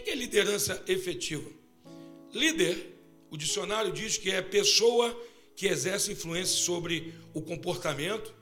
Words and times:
que 0.00 0.10
é 0.10 0.14
liderança 0.14 0.82
efetiva? 0.86 1.48
Líder, 2.32 2.94
o 3.30 3.36
dicionário 3.36 3.92
diz 3.92 4.16
que 4.16 4.30
é 4.30 4.42
pessoa 4.42 5.16
que 5.54 5.66
exerce 5.66 6.12
influência 6.12 6.56
sobre 6.56 7.14
o 7.32 7.40
comportamento. 7.40 8.34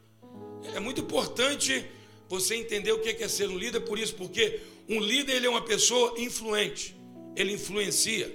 É 0.75 0.81
muito 0.81 1.01
importante 1.01 1.85
você 2.29 2.57
entender 2.57 2.93
o 2.93 3.01
que 3.01 3.23
é 3.23 3.29
ser 3.29 3.49
um 3.49 3.57
líder, 3.57 3.81
por 3.81 3.99
isso, 3.99 4.15
porque 4.15 4.61
um 4.89 5.01
líder 5.01 5.37
ele 5.37 5.47
é 5.47 5.51
uma 5.51 5.63
pessoa 5.63 6.15
influente, 6.19 6.95
ele 7.37 7.53
influencia. 7.53 8.35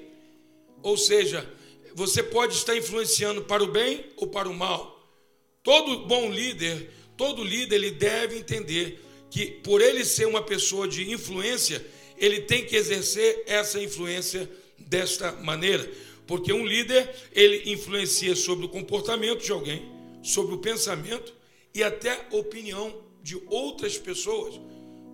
Ou 0.82 0.98
seja, 0.98 1.48
você 1.94 2.24
pode 2.24 2.56
estar 2.56 2.76
influenciando 2.78 3.42
para 3.44 3.64
o 3.64 3.72
bem 3.72 4.06
ou 4.16 4.28
para 4.28 4.48
o 4.48 4.54
mal. 4.54 4.98
Todo 5.62 6.08
bom 6.08 6.32
líder, 6.32 6.90
todo 7.18 7.44
líder, 7.44 7.76
ele 7.76 7.92
deve 7.92 8.38
entender 8.38 9.04
que 9.30 9.46
por 9.46 9.82
ele 9.82 10.06
ser 10.06 10.26
uma 10.26 10.42
pessoa 10.42 10.88
de 10.88 11.12
influência, 11.12 11.86
ele 12.20 12.42
tem 12.42 12.66
que 12.66 12.76
exercer 12.76 13.44
essa 13.48 13.82
influência 13.82 14.50
desta 14.77 15.32
maneira, 15.32 15.90
porque 16.27 16.54
um 16.54 16.66
líder, 16.66 17.10
ele 17.34 17.72
influencia 17.72 18.36
sobre 18.36 18.66
o 18.66 18.70
comportamento 18.70 19.44
de 19.44 19.52
alguém, 19.52 19.90
sobre 20.22 20.54
o 20.54 20.60
pensamento 20.60 21.34
e 21.74 21.82
até 21.82 22.27
opinião 22.32 22.96
de 23.24 23.41
outras 23.48 23.98
pessoas. 23.98 24.60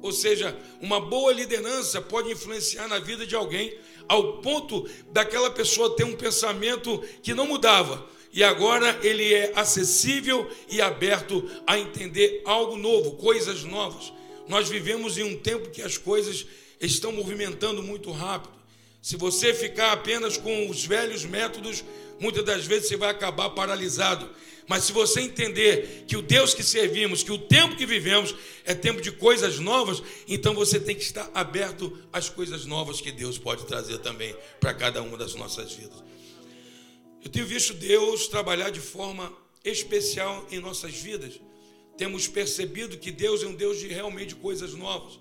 Ou 0.02 0.12
seja, 0.12 0.58
uma 0.82 1.00
boa 1.00 1.32
liderança 1.32 2.02
pode 2.02 2.32
influenciar 2.32 2.88
na 2.88 3.00
vida 3.00 3.26
de 3.26 3.36
alguém 3.36 3.78
ao 4.08 4.40
ponto 4.42 4.88
daquela 5.12 5.50
pessoa 5.50 5.96
ter 5.96 6.04
um 6.04 6.16
pensamento 6.16 7.02
que 7.24 7.34
não 7.34 7.48
mudava, 7.48 8.08
e 8.32 8.44
agora 8.44 9.00
ele 9.02 9.34
é 9.34 9.54
acessível 9.56 10.50
e 10.70 10.82
aberto 10.82 11.50
a 11.66 11.80
entender 11.80 12.42
algo 12.46 12.76
novo, 12.76 13.14
coisas 13.14 13.64
novas. 13.64 14.12
Nós 14.48 14.68
vivemos 14.68 15.18
em 15.18 15.24
um 15.24 15.40
tempo 15.40 15.72
que 15.72 15.82
as 15.82 15.98
coisas 15.98 16.46
estão 16.80 17.12
movimentando 17.12 17.82
muito 17.82 18.12
rápido. 18.12 18.54
Se 19.02 19.16
você 19.18 19.54
ficar 19.54 19.92
apenas 19.92 20.36
com 20.36 20.70
os 20.70 20.86
velhos 20.86 21.26
métodos, 21.26 21.84
muitas 22.20 22.44
das 22.44 22.66
vezes 22.66 22.88
você 22.88 22.98
vai 22.98 23.10
acabar 23.10 23.52
paralisado. 23.52 24.30
Mas 24.68 24.86
se 24.86 24.92
você 24.92 25.22
entender 25.22 26.06
que 26.08 26.18
o 26.18 26.22
Deus 26.22 26.54
que 26.54 26.64
servimos, 26.64 27.22
que 27.22 27.32
o 27.32 27.38
tempo 27.38 27.76
que 27.76 27.86
vivemos 27.86 28.34
é 28.66 28.74
tempo 28.74 29.00
de 29.00 29.12
coisas 29.12 29.60
novas, 29.60 30.02
então 30.28 30.56
você 30.56 30.80
tem 30.80 30.96
que 30.96 31.04
estar 31.04 31.30
aberto 31.36 31.96
às 32.12 32.30
coisas 32.30 32.66
novas 32.66 33.00
que 33.00 33.12
Deus 33.12 33.38
pode 33.38 33.66
trazer 33.66 34.00
também 34.00 34.36
para 34.60 34.74
cada 34.74 35.04
uma 35.04 35.18
das 35.18 35.36
nossas 35.36 35.72
vidas. 35.74 36.04
Eu 37.24 37.30
tenho 37.30 37.46
visto 37.46 37.74
Deus 37.74 38.28
trabalhar 38.28 38.72
de 38.72 38.80
forma 38.80 39.32
especial 39.64 40.48
em 40.52 40.60
nossas 40.60 40.96
vidas. 40.96 41.40
Temos 41.98 42.28
percebido 42.28 42.98
que 42.98 43.12
Deus 43.12 43.44
é 43.44 43.48
um 43.48 43.54
Deus 43.54 43.80
de 43.80 43.88
realmente 43.88 44.36
coisas 44.36 44.74
novas, 44.74 45.20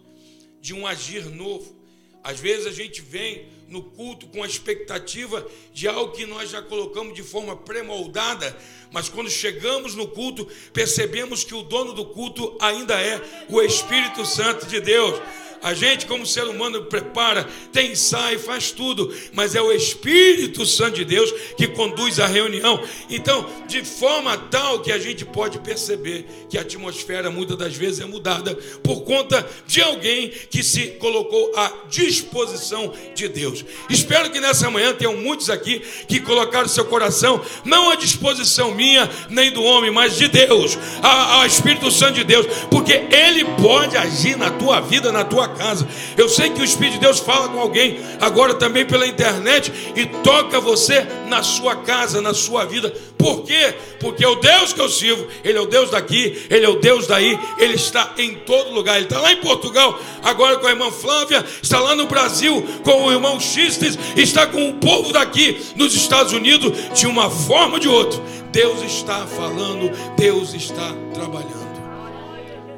de 0.64 0.72
um 0.72 0.86
agir 0.86 1.26
novo. 1.26 1.76
Às 2.22 2.40
vezes 2.40 2.66
a 2.66 2.72
gente 2.72 3.02
vem 3.02 3.46
no 3.68 3.82
culto 3.82 4.26
com 4.28 4.42
a 4.42 4.46
expectativa 4.46 5.46
de 5.74 5.86
algo 5.86 6.12
que 6.12 6.24
nós 6.24 6.48
já 6.48 6.62
colocamos 6.62 7.12
de 7.12 7.22
forma 7.22 7.54
pré-moldada, 7.54 8.56
mas 8.90 9.10
quando 9.10 9.28
chegamos 9.28 9.94
no 9.94 10.08
culto, 10.08 10.48
percebemos 10.72 11.44
que 11.44 11.54
o 11.54 11.60
dono 11.60 11.92
do 11.92 12.06
culto 12.06 12.56
ainda 12.62 12.98
é 12.98 13.20
o 13.50 13.60
Espírito 13.60 14.24
Santo 14.24 14.64
de 14.64 14.80
Deus. 14.80 15.20
A 15.64 15.72
gente, 15.72 16.04
como 16.04 16.26
ser 16.26 16.44
humano, 16.44 16.84
prepara, 16.84 17.48
tem 17.72 17.92
ensaio, 17.92 18.38
faz 18.38 18.70
tudo, 18.70 19.10
mas 19.32 19.54
é 19.54 19.62
o 19.62 19.72
Espírito 19.72 20.66
Santo 20.66 20.96
de 20.96 21.06
Deus 21.06 21.32
que 21.56 21.66
conduz 21.66 22.20
a 22.20 22.26
reunião. 22.26 22.82
Então, 23.08 23.48
de 23.66 23.82
forma 23.82 24.36
tal 24.36 24.80
que 24.80 24.92
a 24.92 24.98
gente 24.98 25.24
pode 25.24 25.58
perceber 25.60 26.26
que 26.50 26.58
a 26.58 26.60
atmosfera 26.60 27.30
muitas 27.30 27.56
das 27.56 27.74
vezes 27.74 28.00
é 28.00 28.04
mudada 28.04 28.54
por 28.82 29.04
conta 29.04 29.48
de 29.66 29.80
alguém 29.80 30.28
que 30.50 30.62
se 30.62 30.88
colocou 30.98 31.52
à 31.56 31.72
disposição 31.88 32.92
de 33.14 33.26
Deus. 33.26 33.64
Espero 33.88 34.30
que 34.30 34.40
nessa 34.40 34.68
manhã 34.70 34.92
tenham 34.92 35.16
muitos 35.16 35.48
aqui 35.48 35.80
que 36.06 36.20
colocaram 36.20 36.68
seu 36.68 36.84
coração 36.84 37.42
não 37.64 37.90
à 37.90 37.94
disposição 37.94 38.74
minha 38.74 39.08
nem 39.30 39.50
do 39.50 39.62
homem, 39.62 39.90
mas 39.90 40.16
de 40.16 40.28
Deus, 40.28 40.78
ao 41.02 41.46
Espírito 41.46 41.90
Santo 41.90 42.14
de 42.16 42.24
Deus, 42.24 42.46
porque 42.70 42.92
Ele 42.92 43.46
pode 43.62 43.96
agir 43.96 44.36
na 44.36 44.50
tua 44.50 44.80
vida, 44.80 45.10
na 45.10 45.24
tua 45.24 45.53
casa. 45.54 45.86
Eu 46.16 46.28
sei 46.28 46.50
que 46.50 46.60
o 46.60 46.64
Espírito 46.64 46.94
de 46.94 47.00
Deus 47.00 47.18
fala 47.18 47.48
com 47.48 47.60
alguém 47.60 47.98
agora 48.20 48.54
também 48.54 48.84
pela 48.84 49.06
internet 49.06 49.72
e 49.96 50.06
toca 50.22 50.60
você 50.60 51.06
na 51.28 51.42
sua 51.42 51.76
casa, 51.76 52.20
na 52.20 52.34
sua 52.34 52.64
vida. 52.64 52.92
Por 53.16 53.42
quê? 53.42 53.74
Porque 54.00 54.22
é 54.22 54.28
o 54.28 54.34
Deus 54.34 54.72
que 54.72 54.80
eu 54.80 54.88
sirvo, 54.88 55.26
Ele 55.42 55.56
é 55.56 55.60
o 55.60 55.66
Deus 55.66 55.90
daqui, 55.90 56.46
Ele 56.50 56.66
é 56.66 56.68
o 56.68 56.78
Deus 56.78 57.06
daí, 57.06 57.38
Ele 57.58 57.74
está 57.74 58.12
em 58.18 58.34
todo 58.34 58.74
lugar. 58.74 58.96
Ele 58.96 59.06
está 59.06 59.18
lá 59.18 59.32
em 59.32 59.40
Portugal, 59.40 59.98
agora 60.22 60.58
com 60.58 60.66
a 60.66 60.70
irmã 60.70 60.90
Flávia, 60.90 61.44
está 61.62 61.80
lá 61.80 61.94
no 61.94 62.06
Brasil 62.06 62.62
com 62.82 63.04
o 63.04 63.12
irmão 63.12 63.40
Xistes, 63.40 63.98
está 64.16 64.46
com 64.46 64.68
o 64.68 64.74
povo 64.74 65.12
daqui 65.12 65.58
nos 65.74 65.94
Estados 65.94 66.32
Unidos, 66.32 66.72
de 66.94 67.06
uma 67.06 67.30
forma 67.30 67.74
ou 67.74 67.80
de 67.80 67.88
outra. 67.88 68.20
Deus 68.52 68.82
está 68.82 69.26
falando, 69.26 69.90
Deus 70.16 70.52
está 70.54 70.94
trabalhando. 71.12 71.63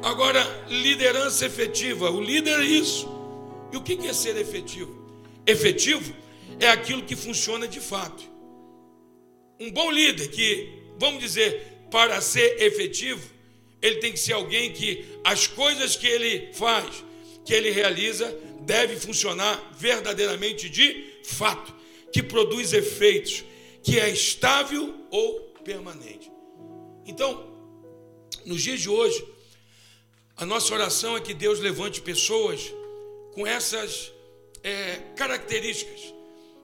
Agora, 0.03 0.43
liderança 0.69 1.45
efetiva. 1.45 2.09
O 2.11 2.21
líder 2.21 2.59
é 2.59 2.65
isso. 2.65 3.07
E 3.71 3.77
o 3.77 3.81
que 3.81 4.07
é 4.07 4.13
ser 4.13 4.37
efetivo? 4.37 4.95
Efetivo 5.45 6.13
é 6.59 6.67
aquilo 6.69 7.03
que 7.03 7.15
funciona 7.15 7.67
de 7.67 7.79
fato. 7.79 8.23
Um 9.59 9.71
bom 9.71 9.89
líder 9.91 10.29
que, 10.29 10.69
vamos 10.97 11.19
dizer, 11.19 11.77
para 11.89 12.21
ser 12.21 12.61
efetivo, 12.61 13.27
ele 13.81 13.97
tem 13.97 14.11
que 14.11 14.19
ser 14.19 14.33
alguém 14.33 14.71
que 14.71 15.05
as 15.23 15.47
coisas 15.47 15.95
que 15.95 16.07
ele 16.07 16.53
faz, 16.53 17.03
que 17.45 17.53
ele 17.53 17.71
realiza, 17.71 18.35
deve 18.61 18.97
funcionar 18.97 19.71
verdadeiramente 19.77 20.69
de 20.69 21.21
fato, 21.23 21.73
que 22.11 22.21
produz 22.21 22.73
efeitos, 22.73 23.43
que 23.83 23.99
é 23.99 24.09
estável 24.09 24.93
ou 25.09 25.39
permanente. 25.63 26.31
Então, 27.05 27.47
nos 28.45 28.61
dias 28.61 28.81
de 28.81 28.89
hoje, 28.89 29.25
a 30.37 30.45
nossa 30.45 30.73
oração 30.73 31.17
é 31.17 31.21
que 31.21 31.33
Deus 31.33 31.59
levante 31.59 31.99
pessoas 31.99 32.73
com 33.33 33.45
essas 33.45 34.11
é, 34.63 34.97
características. 35.15 36.13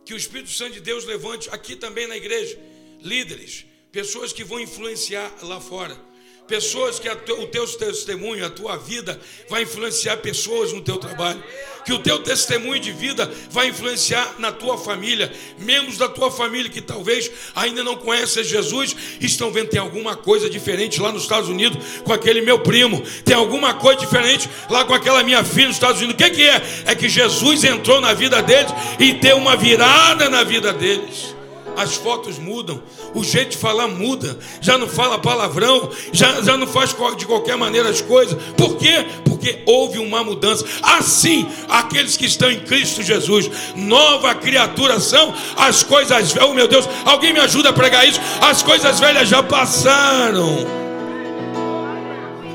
Que 0.06 0.14
o 0.14 0.18
Espírito 0.18 0.52
Santo 0.52 0.74
de 0.74 0.80
Deus 0.82 1.06
levante 1.06 1.50
aqui 1.50 1.76
também 1.76 2.08
na 2.08 2.16
igreja 2.16 2.60
líderes, 3.02 3.66
pessoas 3.92 4.32
que 4.32 4.44
vão 4.44 4.60
influenciar 4.60 5.32
lá 5.42 5.60
fora 5.60 6.13
Pessoas 6.54 7.00
que 7.00 7.10
o 7.10 7.48
teu 7.48 7.66
testemunho, 7.66 8.46
a 8.46 8.50
tua 8.50 8.78
vida, 8.78 9.20
vai 9.50 9.64
influenciar 9.64 10.18
pessoas 10.18 10.72
no 10.72 10.82
teu 10.82 10.98
trabalho. 10.98 11.44
Que 11.84 11.92
o 11.92 11.98
teu 11.98 12.20
testemunho 12.20 12.80
de 12.80 12.92
vida 12.92 13.28
vai 13.50 13.70
influenciar 13.70 14.36
na 14.38 14.52
tua 14.52 14.78
família. 14.78 15.34
Membros 15.58 15.98
da 15.98 16.08
tua 16.08 16.30
família 16.30 16.70
que 16.70 16.80
talvez 16.80 17.32
ainda 17.56 17.84
não 17.84 17.96
conhecem 17.96 18.44
Jesus, 18.44 18.96
estão 19.20 19.52
vendo 19.52 19.70
tem 19.70 19.80
alguma 19.80 20.16
coisa 20.16 20.48
diferente 20.48 21.02
lá 21.02 21.12
nos 21.12 21.24
Estados 21.24 21.50
Unidos 21.50 21.84
com 22.04 22.14
aquele 22.14 22.42
meu 22.42 22.60
primo. 22.60 23.02
Tem 23.26 23.36
alguma 23.36 23.74
coisa 23.74 24.02
diferente 24.02 24.48
lá 24.70 24.86
com 24.86 24.94
aquela 24.94 25.24
minha 25.24 25.44
filha 25.44 25.70
nos 25.70 25.78
Estados 25.78 26.04
Unidos. 26.04 26.14
O 26.14 26.18
que, 26.24 26.36
que 26.36 26.44
é? 26.44 26.62
É 26.86 26.94
que 26.94 27.10
Jesus 27.10 27.64
entrou 27.64 28.00
na 28.00 28.14
vida 28.14 28.44
deles 28.44 28.72
e 29.00 29.14
deu 29.14 29.38
uma 29.38 29.58
virada 29.58 30.30
na 30.30 30.44
vida 30.44 30.72
deles 30.72 31.34
as 31.78 31.96
fotos 31.96 32.38
mudam, 32.38 32.82
o 33.14 33.24
jeito 33.24 33.52
de 33.52 33.58
falar 33.58 33.88
muda, 33.88 34.38
já 34.62 34.78
não 34.78 34.88
fala 34.88 35.20
palavrão, 35.20 35.90
já, 36.12 36.42
já 36.42 36.58
não 36.58 36.68
faz 36.68 36.96
de 37.18 37.26
qualquer 37.26 37.58
maneira 37.58 37.90
as 37.90 38.02
coisas. 38.02 38.38
Por 38.56 38.78
quê? 38.78 39.06
Porque 39.26 39.64
houve 39.66 40.00
uma 40.00 40.24
mudança. 40.24 40.66
Assim, 40.82 41.48
aqueles 41.70 42.18
que 42.18 42.26
estão 42.26 42.52
em 42.52 42.60
Cristo 42.62 43.02
Jesus, 43.02 43.50
nova 43.76 44.34
criatura 44.36 45.00
são, 45.00 45.34
as 45.58 45.84
coisas 45.84 46.32
velhas, 46.32 46.50
oh 46.50 46.54
meu 46.54 46.68
Deus, 46.68 46.88
alguém 47.06 47.34
me 47.34 47.40
ajuda 47.40 47.70
a 47.70 47.74
pregar 47.74 48.08
isso? 48.08 48.20
As 48.42 48.62
coisas 48.62 49.00
velhas 49.00 49.28
já 49.28 49.42
passaram. 49.42 50.66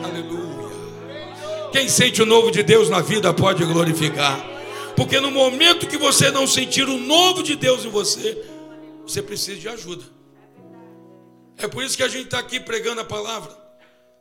Aleluia. 0.04 0.70
Quem 1.72 1.88
sente 1.88 2.22
o 2.22 2.26
novo 2.26 2.50
de 2.50 2.62
Deus 2.62 2.88
na 2.88 3.00
vida 3.00 3.32
pode 3.32 3.64
glorificar. 3.64 4.38
Porque 4.96 5.20
no 5.20 5.30
momento 5.30 5.86
que 5.86 5.96
você 5.96 6.30
não 6.30 6.44
sentir 6.44 6.88
o 6.88 6.98
novo 6.98 7.40
de 7.40 7.54
Deus 7.54 7.84
em 7.84 7.88
você, 7.88 8.36
você 9.08 9.22
precisa 9.22 9.58
de 9.58 9.68
ajuda. 9.68 10.04
É 11.56 11.66
por 11.66 11.82
isso 11.82 11.96
que 11.96 12.02
a 12.02 12.08
gente 12.08 12.26
está 12.26 12.38
aqui 12.38 12.60
pregando 12.60 13.00
a 13.00 13.04
palavra. 13.04 13.56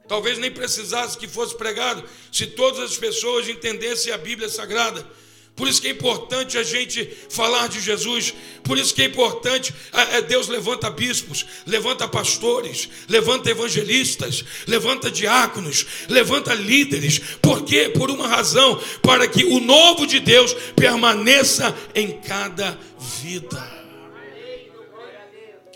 Talvez 0.07 0.37
nem 0.37 0.49
precisasse 0.49 1.17
que 1.17 1.27
fosse 1.27 1.55
pregado 1.55 2.03
se 2.31 2.47
todas 2.47 2.79
as 2.79 2.97
pessoas 2.97 3.47
entendessem 3.49 4.13
a 4.13 4.17
Bíblia 4.17 4.47
Sagrada. 4.47 5.05
Por 5.53 5.67
isso 5.67 5.81
que 5.81 5.87
é 5.87 5.91
importante 5.91 6.57
a 6.57 6.63
gente 6.63 7.05
falar 7.29 7.67
de 7.67 7.81
Jesus. 7.81 8.33
Por 8.63 8.77
isso 8.77 8.93
que 8.93 9.01
é 9.01 9.05
importante, 9.05 9.73
é, 9.91 10.17
é, 10.17 10.21
Deus 10.21 10.47
levanta 10.47 10.89
bispos, 10.89 11.45
levanta 11.65 12.07
pastores, 12.07 12.87
levanta 13.09 13.49
evangelistas, 13.49 14.45
levanta 14.67 15.11
diáconos, 15.11 15.85
levanta 16.07 16.53
líderes. 16.53 17.19
Por 17.41 17.63
quê? 17.63 17.89
Por 17.89 18.09
uma 18.09 18.27
razão, 18.27 18.81
para 19.01 19.27
que 19.27 19.43
o 19.45 19.59
novo 19.59 20.05
de 20.05 20.19
Deus 20.19 20.53
permaneça 20.75 21.75
em 21.93 22.21
cada 22.21 22.77
vida. 23.19 23.76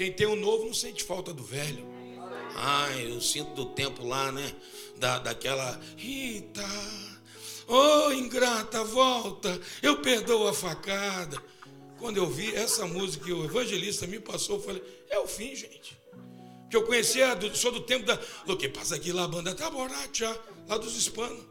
Quem 0.02 0.12
tem 0.12 0.26
o 0.26 0.36
novo 0.36 0.66
não 0.66 0.74
sente 0.74 1.04
falta 1.04 1.32
do 1.32 1.44
velho. 1.44 1.86
Ai, 2.56 3.06
eu 3.12 3.22
sinto 3.22 3.54
do 3.54 3.68
tempo 3.68 4.04
lá, 4.04 4.32
né? 4.32 4.52
Da, 4.98 5.20
daquela. 5.20 5.80
Eita, 5.96 6.68
Oh, 7.68 8.12
ingrata, 8.12 8.84
volta, 8.84 9.62
eu 9.80 10.02
perdoo 10.02 10.48
a 10.48 10.54
facada. 10.56 11.38
Quando 12.00 12.18
eu 12.18 12.28
vi 12.28 12.52
essa 12.56 12.88
música 12.88 13.26
que 13.26 13.32
o 13.32 13.46
evangelista 13.46 14.08
me 14.08 14.20
passou, 14.20 14.56
eu 14.56 14.64
falei, 14.64 14.84
é 15.08 15.20
o 15.20 15.28
fim, 15.28 15.56
gente. 15.56 15.96
Que 16.68 16.78
eu 16.78 16.84
conhecia, 16.88 17.38
sou 17.54 17.72
do 17.72 17.82
tempo 17.82 18.04
da. 18.04 18.20
O 18.48 18.58
que 18.58 18.68
passa 18.68 18.96
aqui 18.96 19.12
lá, 19.12 19.26
a 19.26 19.28
banda 19.28 19.54
tá 19.54 19.70
borracha, 19.70 20.36
lá 20.68 20.80
dos 20.80 20.98
hispanos. 20.98 21.46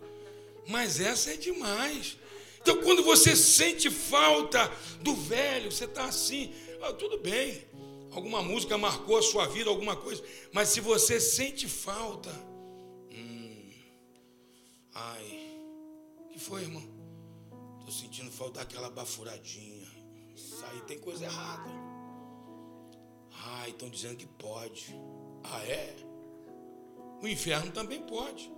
Mas 0.67 0.99
essa 0.99 1.35
é 1.35 1.37
demais. 1.37 2.17
Então, 2.61 2.79
quando 2.79 3.05
você 3.05 3.37
sente 3.37 3.89
falta 3.89 4.69
do 5.03 5.15
velho, 5.15 5.71
você 5.71 5.85
está 5.85 6.07
assim, 6.07 6.53
ah, 6.83 6.93
tudo 6.93 7.17
bem, 7.17 7.70
alguma 8.11 8.43
música 8.43 8.77
marcou 8.77 9.17
a 9.19 9.23
sua 9.23 9.47
vida, 9.47 9.71
alguma 9.71 9.97
coisa, 9.97 10.23
mas 10.53 10.69
se 10.69 10.81
você 10.81 11.21
sente 11.21 11.69
falta, 11.69 12.31
hum, 13.11 13.73
ai, 14.95 15.59
que 16.33 16.39
foi, 16.39 16.63
irmão? 16.63 16.83
Estou 17.81 17.93
sentindo 17.93 18.31
falta 18.31 18.61
daquela 18.61 18.91
bafuradinha. 18.91 19.89
Isso 20.35 20.65
aí 20.67 20.81
tem 20.83 20.99
coisa 20.99 21.25
errada. 21.25 21.71
Ai, 23.43 23.71
estão 23.71 23.89
dizendo 23.89 24.17
que 24.17 24.27
pode. 24.27 24.95
Ah, 25.43 25.65
é? 25.65 25.97
O 27.23 27.29
inferno 27.29 27.71
também 27.73 28.03
pode. 28.03 28.51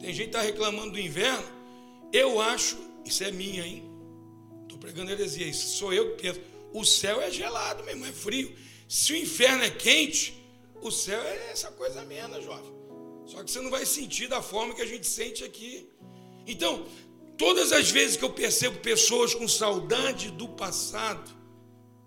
Tem 0.00 0.12
gente 0.12 0.30
que 0.30 0.36
está 0.36 0.42
reclamando 0.42 0.92
do 0.92 1.00
inverno. 1.00 1.46
Eu 2.12 2.40
acho, 2.40 2.78
isso 3.04 3.24
é 3.24 3.30
minha, 3.30 3.66
hein? 3.66 3.84
Estou 4.62 4.78
pregando 4.78 5.10
heresia, 5.10 5.46
isso 5.46 5.76
sou 5.76 5.92
eu 5.92 6.16
que 6.16 6.22
penso. 6.22 6.40
O 6.72 6.84
céu 6.84 7.20
é 7.20 7.30
gelado 7.30 7.82
mesmo, 7.84 8.04
é 8.06 8.12
frio. 8.12 8.54
Se 8.88 9.12
o 9.12 9.16
inferno 9.16 9.64
é 9.64 9.70
quente, 9.70 10.34
o 10.80 10.90
céu 10.90 11.20
é 11.20 11.50
essa 11.50 11.70
coisa 11.72 12.04
menos, 12.04 12.44
jovem. 12.44 12.72
Só 13.26 13.42
que 13.44 13.50
você 13.50 13.60
não 13.60 13.70
vai 13.70 13.84
sentir 13.84 14.28
da 14.28 14.40
forma 14.40 14.74
que 14.74 14.82
a 14.82 14.86
gente 14.86 15.06
sente 15.06 15.44
aqui. 15.44 15.90
Então, 16.46 16.86
todas 17.36 17.72
as 17.72 17.90
vezes 17.90 18.16
que 18.16 18.24
eu 18.24 18.32
percebo 18.32 18.78
pessoas 18.80 19.34
com 19.34 19.46
saudade 19.46 20.30
do 20.30 20.48
passado, 20.48 21.30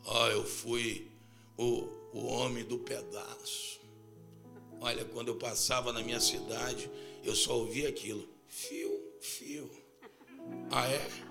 ah, 0.08 0.30
eu 0.32 0.44
fui 0.44 1.12
o, 1.58 1.88
o 2.12 2.26
homem 2.26 2.64
do 2.64 2.80
pedaço. 2.80 3.80
Olha, 4.80 5.06
quando 5.06 5.28
eu 5.28 5.36
passava 5.36 5.94
na 5.94 6.02
minha 6.02 6.20
cidade, 6.20 6.90
eu 7.24 7.36
só 7.36 7.56
ouvia 7.56 7.88
aquilo. 7.88 8.28
Fio, 8.48 9.00
fio. 9.20 9.70
Ah, 10.72 10.88
é? 10.88 11.31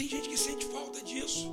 Tem 0.00 0.08
gente 0.08 0.30
que 0.30 0.38
sente 0.38 0.64
falta 0.64 1.04
disso. 1.04 1.52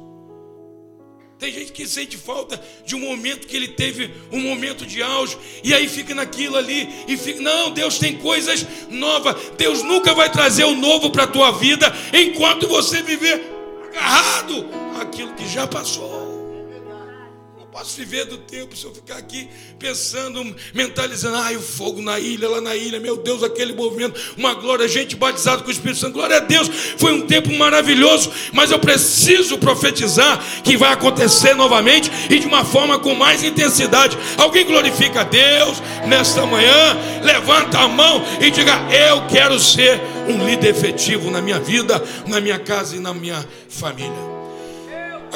Tem 1.38 1.52
gente 1.52 1.74
que 1.74 1.86
sente 1.86 2.16
falta 2.16 2.58
de 2.86 2.96
um 2.96 3.00
momento 3.00 3.46
que 3.46 3.54
ele 3.54 3.68
teve 3.68 4.10
um 4.32 4.40
momento 4.40 4.86
de 4.86 5.04
auge 5.04 5.38
e 5.62 5.74
aí 5.74 5.86
fica 5.90 6.16
naquilo 6.16 6.56
ali 6.56 6.88
e 7.10 7.18
fica, 7.18 7.42
não, 7.42 7.72
Deus 7.72 8.00
tem 8.00 8.16
coisas 8.16 8.66
novas. 8.90 9.36
Deus 9.58 9.84
nunca 9.84 10.14
vai 10.14 10.32
trazer 10.32 10.64
o 10.64 10.76
novo 10.76 11.10
para 11.10 11.24
a 11.24 11.28
tua 11.28 11.52
vida 11.52 11.94
enquanto 12.14 12.70
você 12.70 13.02
viver 13.02 13.52
agarrado 13.90 14.66
àquilo 15.02 15.34
que 15.34 15.46
já 15.46 15.68
passou 15.68 16.37
posso 17.78 17.96
viver 17.96 18.26
do 18.26 18.40
tempo 18.40 18.76
se 18.76 18.84
eu 18.86 18.92
ficar 18.92 19.18
aqui 19.18 19.48
pensando, 19.78 20.44
mentalizando, 20.74 21.38
ai, 21.38 21.56
o 21.56 21.62
fogo 21.62 22.02
na 22.02 22.20
ilha, 22.20 22.50
lá 22.50 22.60
na 22.60 22.76
ilha, 22.76 23.00
meu 23.00 23.18
Deus, 23.18 23.44
aquele 23.44 23.72
movimento, 23.74 24.20
uma 24.36 24.56
glória, 24.56 24.88
gente 24.88 25.16
batizada 25.16 25.62
com 25.62 25.68
o 25.68 25.72
Espírito 25.72 26.00
Santo, 26.00 26.14
glória 26.14 26.38
a 26.38 26.40
Deus, 26.40 26.68
foi 26.98 27.14
um 27.14 27.28
tempo 27.28 27.54
maravilhoso, 27.54 28.32
mas 28.52 28.72
eu 28.72 28.80
preciso 28.80 29.60
profetizar 29.60 30.44
que 30.64 30.76
vai 30.76 30.92
acontecer 30.92 31.54
novamente 31.54 32.10
e 32.32 32.40
de 32.40 32.48
uma 32.48 32.66
forma 32.66 32.98
com 32.98 33.14
mais 33.14 33.44
intensidade. 33.44 34.18
Alguém 34.40 34.66
glorifica 34.66 35.22
a 35.22 35.24
Deus 35.24 35.80
nesta 36.08 36.48
manhã, 36.48 36.98
levanta 37.22 37.78
a 37.78 37.88
mão 37.88 38.26
e 38.42 38.50
diga: 38.50 38.74
Eu 38.92 39.28
quero 39.28 39.60
ser 39.60 40.02
um 40.28 40.44
líder 40.48 40.70
efetivo 40.70 41.30
na 41.30 41.44
minha 41.44 41.60
vida, 41.60 42.04
na 42.26 42.42
minha 42.42 42.58
casa 42.58 42.96
e 42.96 43.00
na 43.00 43.14
minha 43.14 43.48
família. 43.70 44.37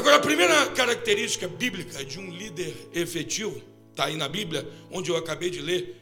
Agora, 0.02 0.16
a 0.16 0.20
primeira 0.20 0.66
característica 0.72 1.48
bíblica 1.48 2.04
de 2.04 2.18
um 2.18 2.32
líder 2.32 2.76
efetivo, 2.92 3.62
está 3.92 4.06
aí 4.06 4.16
na 4.16 4.28
Bíblia, 4.28 4.68
onde 4.90 5.12
eu 5.12 5.16
acabei 5.16 5.52
de 5.52 5.62
ler. 5.62 5.96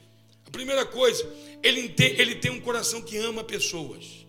A 0.47 0.49
primeira 0.49 0.85
coisa, 0.85 1.29
ele 1.61 1.89
tem, 1.89 2.17
ele 2.17 2.35
tem 2.35 2.49
um 2.49 2.61
coração 2.61 3.01
que 3.01 3.17
ama 3.17 3.43
pessoas. 3.43 4.25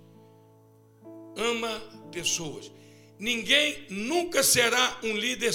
Ama 1.37 1.81
pessoas. 2.11 2.69
Ninguém 3.17 3.87
nunca 3.89 4.43
será 4.43 4.99
um 5.05 5.17
líder 5.17 5.55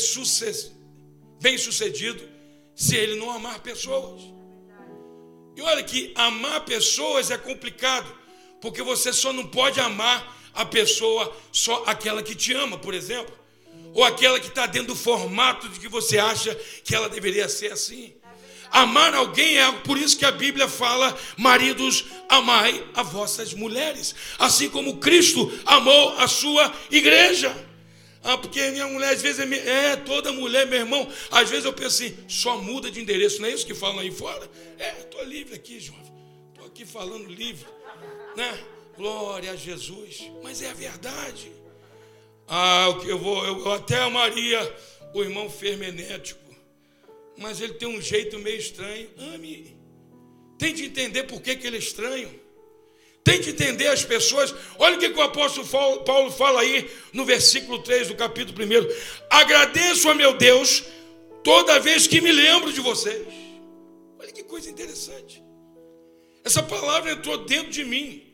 bem 1.41 1.57
sucedido 1.57 2.23
se 2.73 2.95
ele 2.95 3.15
não 3.15 3.29
amar 3.29 3.59
pessoas. 3.59 4.21
E 5.57 5.61
olha 5.61 5.83
que 5.83 6.13
amar 6.15 6.63
pessoas 6.63 7.31
é 7.31 7.37
complicado, 7.37 8.09
porque 8.61 8.81
você 8.81 9.11
só 9.11 9.33
não 9.33 9.45
pode 9.45 9.81
amar 9.81 10.37
a 10.53 10.63
pessoa, 10.63 11.35
só 11.51 11.83
aquela 11.85 12.23
que 12.23 12.33
te 12.33 12.53
ama, 12.53 12.77
por 12.77 12.93
exemplo 12.93 13.43
ou 13.95 14.03
aquela 14.03 14.39
que 14.41 14.49
está 14.49 14.67
dentro 14.67 14.89
do 14.89 14.95
formato 14.95 15.69
de 15.69 15.79
que 15.79 15.87
você 15.87 16.19
acha 16.19 16.53
que 16.83 16.93
ela 16.93 17.07
deveria 17.07 17.47
ser 17.47 17.71
assim. 17.71 18.13
Amar 18.69 19.15
alguém 19.15 19.57
é 19.57 19.71
por 19.71 19.97
isso 19.97 20.17
que 20.17 20.25
a 20.25 20.31
Bíblia 20.31 20.67
fala: 20.67 21.17
maridos, 21.37 22.05
amai 22.27 22.85
a 22.93 23.01
vossas 23.01 23.53
mulheres, 23.53 24.13
assim 24.37 24.69
como 24.69 24.97
Cristo 24.97 25.49
amou 25.65 26.17
a 26.17 26.27
sua 26.27 26.73
igreja. 26.91 27.55
Ah, 28.21 28.37
porque 28.37 28.59
minha 28.71 28.87
mulher 28.87 29.13
às 29.13 29.21
vezes 29.21 29.39
é, 29.39 29.91
é, 29.91 29.95
toda 29.95 30.33
mulher, 30.33 30.67
meu 30.67 30.79
irmão. 30.79 31.07
Às 31.31 31.49
vezes 31.49 31.63
eu 31.63 31.71
penso 31.71 32.03
assim, 32.03 32.17
só 32.27 32.57
muda 32.57 32.91
de 32.91 32.99
endereço, 32.99 33.39
não 33.39 33.47
é 33.47 33.53
isso 33.53 33.65
que 33.65 33.75
falam 33.75 33.99
aí 33.99 34.11
fora? 34.11 34.49
É, 34.77 34.99
estou 35.01 35.23
livre 35.23 35.55
aqui, 35.55 35.79
jovem. 35.79 36.11
Estou 36.49 36.65
aqui 36.65 36.85
falando 36.85 37.29
livre, 37.29 37.67
né? 38.35 38.59
Glória 38.97 39.51
a 39.51 39.55
Jesus. 39.55 40.23
Mas 40.43 40.61
é 40.61 40.71
a 40.71 40.73
verdade. 40.73 41.51
Ah, 42.47 42.87
eu 43.05 43.17
vou, 43.17 43.45
eu 43.45 43.71
até 43.71 43.97
amaria 43.99 44.75
o 45.13 45.23
irmão 45.23 45.49
fermenético, 45.49 46.39
mas 47.37 47.59
ele 47.59 47.73
tem 47.73 47.87
um 47.87 48.01
jeito 48.01 48.37
meio 48.39 48.57
estranho. 48.57 49.09
Ame. 49.17 49.75
Tente 50.57 50.85
entender 50.85 51.23
por 51.23 51.41
que, 51.41 51.55
que 51.55 51.67
ele 51.67 51.77
é 51.77 51.79
estranho. 51.79 52.39
Tente 53.23 53.49
entender 53.49 53.87
as 53.87 54.05
pessoas. 54.05 54.53
Olha 54.77 54.95
o 54.95 54.99
que, 54.99 55.09
que 55.09 55.17
o 55.17 55.23
apóstolo 55.23 55.67
Paulo 56.03 56.31
fala 56.31 56.61
aí 56.61 56.89
no 57.11 57.25
versículo 57.25 57.79
3 57.79 58.09
do 58.09 58.15
capítulo 58.15 58.63
1. 58.63 58.87
Agradeço 59.29 60.09
a 60.09 60.13
meu 60.13 60.37
Deus 60.37 60.83
toda 61.43 61.79
vez 61.79 62.05
que 62.05 62.21
me 62.21 62.31
lembro 62.31 62.71
de 62.71 62.81
vocês. 62.81 63.27
Olha 64.19 64.31
que 64.31 64.43
coisa 64.43 64.69
interessante. 64.69 65.43
Essa 66.43 66.61
palavra 66.61 67.13
entrou 67.13 67.39
dentro 67.39 67.71
de 67.71 67.83
mim. 67.83 68.24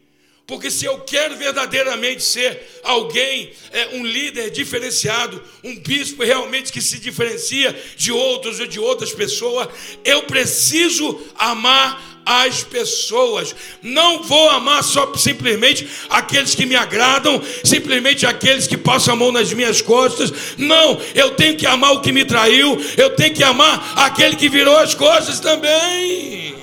Porque 0.51 0.69
se 0.69 0.83
eu 0.83 0.99
quero 0.99 1.37
verdadeiramente 1.37 2.21
ser 2.21 2.61
alguém, 2.83 3.53
é, 3.71 3.87
um 3.93 4.05
líder 4.05 4.49
diferenciado, 4.49 5.41
um 5.63 5.79
bispo 5.79 6.25
realmente 6.25 6.73
que 6.73 6.81
se 6.81 6.99
diferencia 6.99 7.73
de 7.95 8.11
outros 8.11 8.59
ou 8.59 8.67
de 8.67 8.77
outras 8.77 9.13
pessoas, 9.13 9.69
eu 10.03 10.23
preciso 10.23 11.21
amar 11.39 12.21
as 12.25 12.65
pessoas. 12.65 13.55
Não 13.81 14.23
vou 14.23 14.49
amar 14.49 14.83
só 14.83 15.13
simplesmente 15.15 15.87
aqueles 16.09 16.53
que 16.53 16.65
me 16.65 16.75
agradam, 16.75 17.41
simplesmente 17.63 18.25
aqueles 18.25 18.67
que 18.67 18.75
passam 18.75 19.13
a 19.13 19.17
mão 19.17 19.31
nas 19.31 19.53
minhas 19.53 19.81
costas. 19.81 20.33
Não, 20.57 20.99
eu 21.15 21.31
tenho 21.31 21.55
que 21.55 21.65
amar 21.65 21.93
o 21.93 22.01
que 22.01 22.11
me 22.11 22.25
traiu, 22.25 22.77
eu 22.97 23.15
tenho 23.15 23.33
que 23.33 23.41
amar 23.41 23.93
aquele 23.95 24.35
que 24.35 24.49
virou 24.49 24.77
as 24.77 24.93
costas 24.93 25.39
também. 25.39 26.53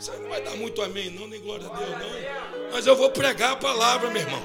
Você 0.00 0.10
não 0.22 0.30
vai 0.30 0.40
dar 0.40 0.56
muito 0.56 0.80
amém, 0.80 1.10
não, 1.10 1.28
nem 1.28 1.38
glória 1.38 1.66
a 1.66 1.76
Deus, 1.76 1.90
não. 1.90 2.33
Mas 2.74 2.88
eu 2.88 2.96
vou 2.96 3.08
pregar 3.08 3.52
a 3.52 3.56
palavra, 3.56 4.10
meu 4.10 4.20
irmão. 4.20 4.42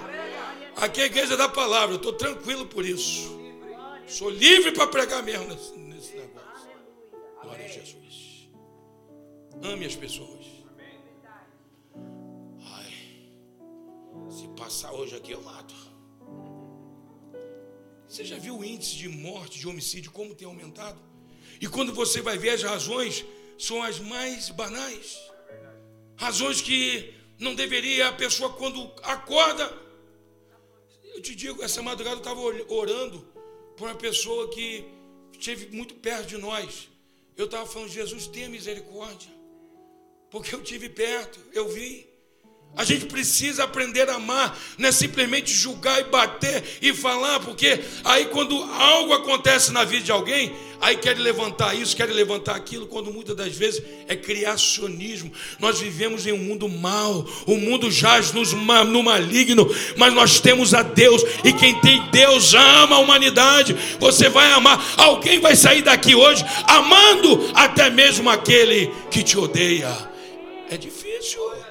Aqui 0.76 1.02
é 1.02 1.06
a 1.06 1.08
igreja 1.08 1.36
da 1.36 1.50
palavra, 1.50 1.96
eu 1.96 1.98
estou 1.98 2.14
tranquilo 2.14 2.64
por 2.68 2.86
isso. 2.86 3.28
Sou 4.08 4.30
livre 4.30 4.72
para 4.72 4.86
pregar 4.86 5.24
mesmo 5.24 5.46
nesse, 5.46 5.76
nesse 5.76 6.16
negócio. 6.16 6.70
Glória 7.42 7.66
a 7.66 7.68
Jesus. 7.68 8.48
Ame 9.64 9.84
as 9.84 9.96
pessoas. 9.96 10.46
Ai, 12.76 12.94
se 14.30 14.48
passar 14.50 14.94
hoje 14.94 15.16
aqui 15.16 15.32
eu 15.32 15.42
mato. 15.42 15.74
Você 18.08 18.24
já 18.24 18.38
viu 18.38 18.60
o 18.60 18.64
índice 18.64 18.96
de 18.96 19.10
morte, 19.10 19.58
de 19.58 19.68
homicídio, 19.68 20.12
como 20.12 20.36
tem 20.36 20.48
aumentado? 20.48 21.00
E 21.60 21.66
quando 21.68 21.96
você 21.96 22.22
vai 22.22 22.38
ver 22.38 22.52
as 22.52 22.62
razões, 22.62 23.26
são 23.58 23.82
as 23.82 24.00
mais 24.00 24.52
banais. 24.52 25.18
Razões 26.16 26.62
que 26.62 27.18
não 27.40 27.56
deveria 27.56 28.10
a 28.10 28.12
pessoa, 28.12 28.52
quando 28.54 28.92
acorda. 29.02 29.72
Eu 31.16 31.22
te 31.22 31.34
digo, 31.34 31.64
essa 31.64 31.82
madrugada 31.82 32.18
eu 32.18 32.20
estava 32.20 32.40
orando 32.40 33.26
por 33.78 33.88
uma 33.88 33.96
pessoa 33.96 34.50
que 34.50 34.86
esteve 35.32 35.74
muito 35.76 35.96
perto 35.96 36.28
de 36.28 36.38
nós. 36.38 36.90
Eu 37.38 37.46
estava 37.46 37.66
falando, 37.66 37.90
Jesus, 37.90 38.28
tenha 38.28 38.50
misericórdia. 38.50 39.32
Porque 40.30 40.54
eu 40.54 40.62
tive 40.62 40.90
perto, 40.90 41.40
eu 41.54 41.70
vi. 41.70 42.09
A 42.78 42.86
gente 42.86 43.08
precisa 43.08 43.66
aprender 43.66 44.10
a 44.10 44.16
amar, 44.16 44.58
não 44.78 44.88
é 44.88 44.92
simplesmente 44.92 45.52
julgar 45.52 46.00
e 46.00 46.04
bater 46.06 46.64
e 46.82 46.94
falar, 46.94 47.42
porque 47.42 47.78
aí 48.06 48.26
quando 48.28 48.56
algo 48.56 49.12
acontece 49.12 49.74
na 49.74 49.84
vida 49.84 50.06
de 50.06 50.12
alguém, 50.14 50.54
aí 50.80 50.96
quer 50.96 51.18
levantar 51.18 51.76
isso, 51.76 51.94
quer 51.94 52.08
levantar 52.08 52.56
aquilo, 52.56 52.88
quando 52.88 53.12
muitas 53.12 53.36
das 53.36 53.54
vezes 53.54 53.84
é 54.08 54.16
criacionismo. 54.16 55.30
Nós 55.60 55.82
vivemos 55.82 56.26
em 56.26 56.32
um 56.32 56.38
mundo 56.38 56.70
mau, 56.70 57.28
o 57.46 57.58
mundo 57.58 57.92
jaz 57.92 58.32
nos, 58.32 58.54
no 58.54 59.04
maligno, 59.04 59.70
mas 59.98 60.14
nós 60.14 60.40
temos 60.40 60.74
a 60.74 60.82
Deus, 60.82 61.22
e 61.44 61.52
quem 61.52 61.78
tem 61.82 62.10
Deus 62.12 62.54
ama 62.54 62.96
a 62.96 63.00
humanidade. 63.00 63.76
Você 64.00 64.30
vai 64.30 64.54
amar, 64.54 64.82
alguém 64.96 65.40
vai 65.42 65.56
sair 65.56 65.82
daqui 65.82 66.16
hoje 66.16 66.46
amando 66.66 67.52
até 67.54 67.90
mesmo 67.90 68.30
aquele 68.30 68.90
que 69.12 69.22
te 69.22 69.38
odeia. 69.38 70.10
É 70.70 70.78
difícil. 70.78 71.69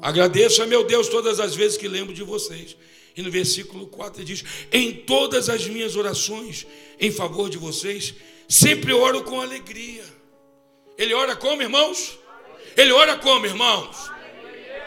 Agradeço 0.00 0.62
a 0.62 0.66
meu 0.66 0.84
Deus 0.84 1.08
todas 1.08 1.38
as 1.40 1.54
vezes 1.54 1.76
que 1.76 1.88
lembro 1.88 2.14
de 2.14 2.22
vocês. 2.22 2.76
E 3.16 3.22
no 3.22 3.30
versículo 3.30 3.86
4 3.86 4.22
ele 4.22 4.34
diz: 4.34 4.44
Em 4.72 4.92
todas 4.92 5.48
as 5.48 5.66
minhas 5.66 5.96
orações 5.96 6.66
em 6.98 7.10
favor 7.10 7.50
de 7.50 7.58
vocês, 7.58 8.14
sempre 8.48 8.92
oro 8.92 9.22
com 9.24 9.40
alegria. 9.40 10.04
Ele 10.96 11.14
ora 11.14 11.36
como, 11.36 11.62
irmãos? 11.62 12.18
Ele 12.76 12.92
ora 12.92 13.18
como, 13.18 13.46
irmãos? 13.46 14.10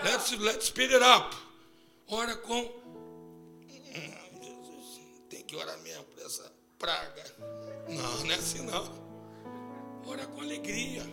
Let's, 0.04 0.32
let's 0.40 0.66
speed 0.68 0.92
it 0.94 1.04
up. 1.04 1.36
Ora 2.08 2.36
com. 2.36 2.72
Tem 5.30 5.44
que 5.44 5.56
orar 5.56 5.80
mesmo 5.82 6.04
por 6.04 6.26
essa 6.26 6.52
praga. 6.78 7.24
Não, 7.88 8.24
não 8.24 8.32
é 8.32 8.36
assim 8.36 8.62
não. 8.64 9.04
Ora 10.06 10.26
com 10.28 10.42
alegria. 10.42 11.04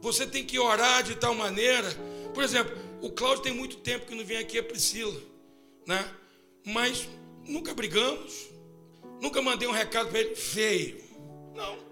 Você 0.00 0.26
tem 0.26 0.44
que 0.44 0.58
orar 0.58 1.02
de 1.02 1.14
tal 1.14 1.34
maneira. 1.34 1.88
Por 2.32 2.42
exemplo, 2.42 2.76
o 3.00 3.10
Cláudio 3.10 3.42
tem 3.42 3.54
muito 3.54 3.76
tempo 3.76 4.06
que 4.06 4.14
não 4.14 4.24
vem 4.24 4.38
aqui, 4.38 4.58
a 4.58 4.62
Priscila, 4.62 5.20
né? 5.86 6.08
Mas 6.64 7.08
nunca 7.44 7.74
brigamos, 7.74 8.48
nunca 9.20 9.40
mandei 9.40 9.66
um 9.68 9.72
recado 9.72 10.08
para 10.10 10.20
ele 10.20 10.34
feio. 10.36 11.02
Não. 11.54 11.88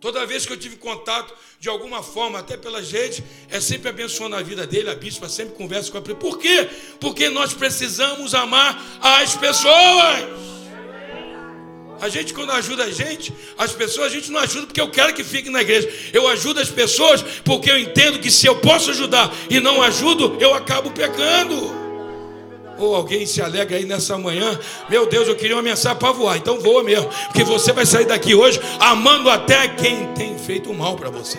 Toda 0.00 0.24
vez 0.24 0.46
que 0.46 0.52
eu 0.52 0.56
tive 0.56 0.76
contato, 0.76 1.34
de 1.58 1.68
alguma 1.68 2.02
forma, 2.02 2.38
até 2.38 2.56
pela 2.56 2.82
gente, 2.82 3.22
é 3.50 3.60
sempre 3.60 3.90
abençoando 3.90 4.34
a 4.34 4.42
vida 4.42 4.66
dele. 4.66 4.88
A 4.88 4.94
bispa 4.94 5.28
sempre 5.28 5.54
conversa 5.54 5.90
com 5.90 5.98
a 5.98 6.00
Por 6.00 6.38
quê? 6.38 6.68
Porque 6.98 7.28
nós 7.28 7.52
precisamos 7.52 8.34
amar 8.34 8.82
as 9.02 9.36
pessoas. 9.36 10.49
A 12.00 12.08
gente, 12.08 12.32
quando 12.32 12.50
ajuda 12.52 12.84
a 12.84 12.90
gente, 12.90 13.32
as 13.58 13.72
pessoas, 13.72 14.06
a 14.06 14.14
gente 14.14 14.30
não 14.30 14.40
ajuda 14.40 14.66
porque 14.66 14.80
eu 14.80 14.90
quero 14.90 15.12
que 15.12 15.22
fiquem 15.22 15.52
na 15.52 15.60
igreja. 15.60 15.88
Eu 16.12 16.26
ajudo 16.28 16.58
as 16.58 16.70
pessoas 16.70 17.22
porque 17.44 17.70
eu 17.70 17.78
entendo 17.78 18.18
que 18.18 18.30
se 18.30 18.46
eu 18.46 18.56
posso 18.56 18.90
ajudar 18.90 19.30
e 19.50 19.60
não 19.60 19.82
ajudo, 19.82 20.38
eu 20.40 20.54
acabo 20.54 20.90
pecando. 20.90 21.78
Ou 22.78 22.96
alguém 22.96 23.26
se 23.26 23.42
alegra 23.42 23.76
aí 23.76 23.84
nessa 23.84 24.16
manhã, 24.16 24.58
meu 24.88 25.06
Deus, 25.06 25.28
eu 25.28 25.36
queria 25.36 25.54
uma 25.54 25.62
mensagem 25.62 25.98
para 25.98 26.12
voar, 26.12 26.38
então 26.38 26.58
voa 26.58 26.82
mesmo, 26.82 27.10
porque 27.26 27.44
você 27.44 27.72
vai 27.72 27.84
sair 27.84 28.06
daqui 28.06 28.34
hoje 28.34 28.58
amando 28.78 29.28
até 29.28 29.68
quem 29.68 30.06
tem 30.14 30.38
feito 30.38 30.72
mal 30.72 30.96
para 30.96 31.10
você. 31.10 31.38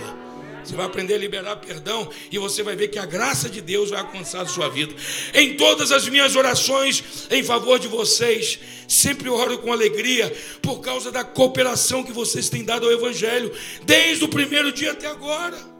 Você 0.64 0.76
vai 0.76 0.86
aprender 0.86 1.16
a 1.16 1.18
liberar 1.18 1.56
perdão 1.58 2.10
e 2.32 2.38
você 2.38 2.64
vai 2.64 2.76
ver 2.76 2.90
que 2.90 3.00
a 3.00 3.06
graça 3.06 3.50
de 3.50 3.62
Deus 3.62 3.90
vai 3.90 4.00
alcançar 4.00 4.42
a 4.42 4.48
sua 4.48 4.70
vida. 4.70 4.94
Em 5.34 5.56
todas 5.56 5.92
as 5.92 6.08
minhas 6.08 6.36
orações 6.36 7.04
em 7.30 7.44
favor 7.44 7.80
de 7.80 7.88
vocês, 7.88 8.60
sempre 8.88 9.30
oro 9.30 9.58
com 9.60 9.72
alegria 9.72 10.32
por 10.62 10.80
causa 10.80 11.12
da 11.12 11.24
cooperação 11.24 12.04
que 12.04 12.12
vocês 12.12 12.50
têm 12.50 12.64
dado 12.64 12.86
ao 12.86 12.92
Evangelho, 12.92 13.52
desde 13.84 14.24
o 14.24 14.28
primeiro 14.28 14.72
dia 14.72 14.92
até 14.92 15.08
agora. 15.08 15.71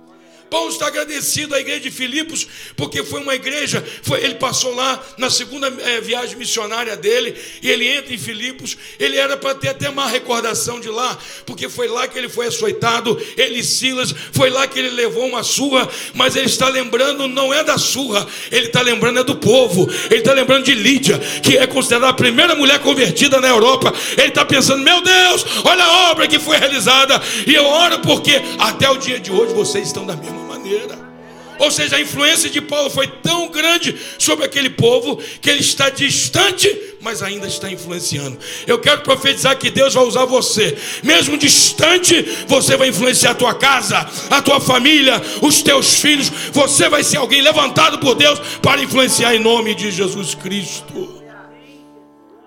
Paulo 0.52 0.70
está 0.70 0.88
agradecido 0.88 1.56
à 1.56 1.62
igreja 1.62 1.80
de 1.80 1.90
Filipos, 1.90 2.46
porque 2.76 3.06
foi 3.06 3.22
uma 3.22 3.34
igreja, 3.34 3.82
foi, 4.04 4.22
ele 4.22 4.36
passou 4.36 4.76
lá 4.76 5.02
na 5.18 5.30
segunda 5.30 5.74
é, 5.86 6.02
viagem 6.02 6.36
missionária 6.36 6.98
dele, 6.98 7.34
e 7.62 7.72
ele 7.72 7.88
entra 7.88 8.14
em 8.14 8.18
Filipos, 8.18 8.78
ele 9.00 9.16
era 9.16 9.38
para 9.38 9.56
ter 9.56 9.70
até 9.70 9.90
uma 9.90 10.06
recordação 10.08 10.82
de 10.82 10.90
lá, 10.90 11.18
porque 11.46 11.70
foi 11.70 11.88
lá 11.88 12.06
que 12.06 12.18
ele 12.18 12.28
foi 12.28 12.48
açoitado, 12.48 13.18
ele 13.38 13.60
e 13.60 13.64
Silas, 13.64 14.14
foi 14.34 14.50
lá 14.50 14.68
que 14.68 14.78
ele 14.78 14.90
levou 14.90 15.26
uma 15.26 15.42
surra, 15.42 15.88
mas 16.14 16.36
ele 16.36 16.48
está 16.48 16.68
lembrando, 16.68 17.30
não 17.30 17.54
é 17.54 17.64
da 17.64 17.78
surra, 17.78 18.28
ele 18.52 18.66
está 18.66 18.82
lembrando 18.82 19.20
é 19.20 19.24
do 19.24 19.38
povo, 19.38 19.90
ele 20.10 20.20
está 20.20 20.34
lembrando 20.34 20.66
de 20.66 20.74
Lídia, 20.74 21.18
que 21.42 21.58
é 21.58 21.66
considerada 21.66 22.10
a 22.10 22.14
primeira 22.14 22.56
mulher 22.56 22.80
convertida 22.80 23.40
na 23.40 23.48
Europa, 23.48 23.94
ele 24.18 24.28
está 24.28 24.44
pensando, 24.44 24.84
meu 24.84 25.02
Deus, 25.02 25.46
olha 25.64 25.86
a 25.86 26.12
obra 26.12 26.28
que 26.28 26.40
foi 26.40 26.58
realizada, 26.58 27.22
e 27.48 27.56
eu 27.56 27.66
oro 27.66 28.00
porque 28.00 28.42
até 28.60 28.90
o 28.90 28.98
dia 28.98 29.18
de 29.18 29.32
hoje 29.32 29.54
vocês 29.54 29.88
estão 29.88 30.06
da 30.06 30.18
mesma 30.18 30.41
maneira. 30.72 31.12
Ou 31.60 31.70
seja, 31.70 31.98
a 31.98 32.02
influência 32.02 32.50
de 32.50 32.60
Paulo 32.60 32.90
foi 32.90 33.08
tão 33.08 33.50
grande 33.50 33.96
sobre 34.18 34.46
aquele 34.46 34.70
povo 34.70 35.18
que 35.40 35.48
ele 35.48 35.60
está 35.60 35.92
distante, 35.92 36.96
mas 37.02 37.22
ainda 37.22 37.46
está 37.46 37.72
influenciando. 37.72 38.40
Eu 38.66 38.80
quero 38.80 39.02
profetizar 39.02 39.56
que 39.60 39.70
Deus 39.70 39.94
vai 39.94 40.04
usar 40.04 40.26
você, 40.26 40.76
mesmo 41.04 41.38
distante, 41.38 42.20
você 42.48 42.76
vai 42.76 42.90
influenciar 42.90 43.32
a 43.32 43.36
tua 43.36 43.54
casa, 43.54 44.10
a 44.32 44.42
tua 44.42 44.60
família, 44.60 45.22
os 45.40 45.62
teus 45.62 46.00
filhos. 46.00 46.30
Você 46.52 46.90
vai 46.90 47.04
ser 47.04 47.18
alguém 47.18 47.44
levantado 47.44 48.00
por 48.00 48.16
Deus 48.16 48.40
para 48.60 48.82
influenciar 48.82 49.36
em 49.36 49.40
nome 49.40 49.76
de 49.76 49.92
Jesus 49.92 50.34
Cristo. 50.34 51.22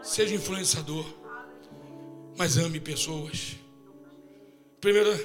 Seja 0.03 0.35
influenciador, 0.35 1.05
mas 2.37 2.57
ame 2.57 2.81
pessoas. 2.81 3.57
Primeiro 4.81 5.17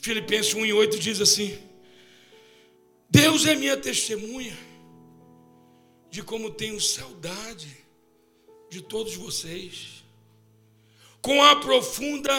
Filipenses 0.00 0.52
1 0.52 0.66
e 0.66 0.72
8 0.72 0.98
diz 0.98 1.20
assim: 1.20 1.65
Deus 3.08 3.46
é 3.46 3.54
minha 3.54 3.76
testemunha 3.76 4.56
de 6.10 6.22
como 6.22 6.50
tenho 6.50 6.80
saudade 6.80 7.76
de 8.68 8.82
todos 8.82 9.14
vocês, 9.14 10.04
com 11.22 11.42
a 11.42 11.56
profunda 11.56 12.34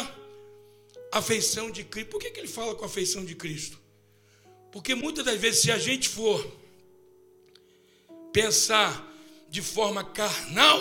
afeição 1.12 1.71
de 1.71 1.83
Cristo. 1.83 2.09
Por 2.09 2.19
que, 2.19 2.31
que 2.31 2.39
ele 2.39 2.47
fala 2.47 2.75
com 2.75 2.86
afeição 2.86 3.24
de 3.24 3.36
Cristo? 3.36 3.79
Porque 4.71 4.93
muitas 4.93 5.25
das 5.25 5.39
vezes, 5.39 5.62
se 5.62 5.71
a 5.71 5.77
gente 5.77 6.09
for 6.09 6.45
pensar 8.31 9.07
de 9.50 9.62
forma 9.62 10.03
carnal, 10.03 10.79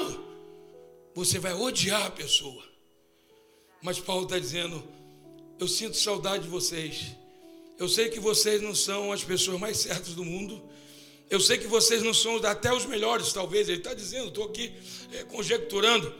você 1.15 1.39
vai 1.39 1.55
odiar 1.55 2.07
a 2.07 2.11
pessoa. 2.11 2.65
Mas 3.83 4.01
Paulo 4.01 4.25
está 4.25 4.39
dizendo: 4.39 4.83
Eu 5.59 5.69
sinto 5.69 5.97
saudade 5.97 6.45
de 6.45 6.51
vocês 6.51 7.17
eu 7.79 7.89
sei 7.89 8.09
que 8.09 8.19
vocês 8.19 8.63
não 8.63 8.75
são 8.75 9.13
as 9.13 9.23
pessoas 9.23 9.61
mais 9.61 9.77
certas 9.79 10.15
do 10.15 10.25
mundo. 10.25 10.63
Eu 11.29 11.41
sei 11.41 11.59
que 11.59 11.67
vocês 11.67 12.03
não 12.03 12.15
são 12.15 12.37
até 12.37 12.73
os 12.73 12.87
melhores, 12.87 13.33
talvez. 13.33 13.69
Ele 13.69 13.79
está 13.79 13.93
dizendo, 13.93 14.29
estou 14.29 14.45
aqui 14.45 14.73
é, 15.13 15.25
conjecturando. 15.25 16.13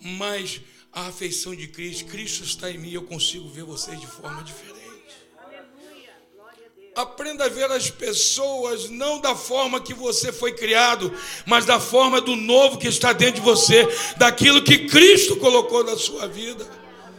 Mas 0.00 0.60
a 0.92 1.06
afeição 1.06 1.54
de 1.54 1.66
Cristo, 1.68 2.06
Cristo 2.06 2.44
está 2.44 2.70
em 2.70 2.78
mim, 2.78 2.92
eu 2.92 3.02
consigo 3.02 3.48
ver 3.48 3.64
vocês 3.64 3.98
de 4.00 4.06
forma 4.06 4.42
diferente. 4.42 4.80
Aprenda 6.94 7.44
a 7.44 7.48
ver 7.48 7.70
as 7.70 7.88
pessoas 7.88 8.90
não 8.90 9.20
da 9.20 9.34
forma 9.34 9.80
que 9.80 9.94
você 9.94 10.32
foi 10.32 10.52
criado, 10.52 11.12
mas 11.46 11.64
da 11.64 11.78
forma 11.78 12.20
do 12.20 12.34
novo 12.36 12.78
que 12.78 12.88
está 12.88 13.12
dentro 13.12 13.36
de 13.36 13.40
você, 13.40 13.88
daquilo 14.16 14.62
que 14.62 14.86
Cristo 14.86 15.36
colocou 15.36 15.84
na 15.84 15.96
sua 15.96 16.26
vida. 16.26 16.68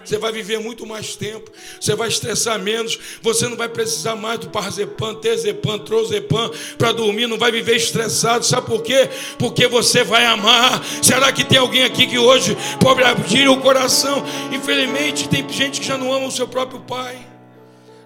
Você 0.04 0.18
vai 0.18 0.32
viver 0.32 0.60
muito 0.60 0.86
mais 0.86 1.16
tempo, 1.16 1.52
você 1.80 1.96
vai 1.96 2.08
estressar 2.08 2.60
menos, 2.60 2.98
você 3.22 3.48
não 3.48 3.56
vai 3.56 3.70
precisar 3.70 4.16
mais 4.16 4.40
do 4.40 4.50
parzepam, 4.50 5.16
tezepam, 5.16 5.78
trozepam 5.80 6.52
para 6.78 6.92
dormir, 6.92 7.28
não 7.28 7.38
vai 7.38 7.52
viver 7.52 7.76
estressado. 7.76 8.46
Sabe 8.46 8.68
por 8.68 8.82
quê? 8.82 9.10
Porque 9.38 9.68
você 9.68 10.04
vai 10.04 10.26
amar. 10.26 10.84
Será 11.02 11.32
que 11.32 11.44
tem 11.44 11.60
alguém 11.60 11.84
aqui 11.84 12.08
que 12.08 12.18
hoje 12.18 12.58
pode 12.80 13.04
abrir 13.04 13.48
o 13.48 13.62
coração? 13.62 14.24
Infelizmente, 14.52 15.30
tem 15.30 15.48
gente 15.50 15.80
que 15.80 15.88
já 15.88 15.98
não 15.98 16.12
ama 16.14 16.28
o 16.28 16.32
seu 16.32 16.48
próprio 16.48 16.82
pai, 16.82 17.18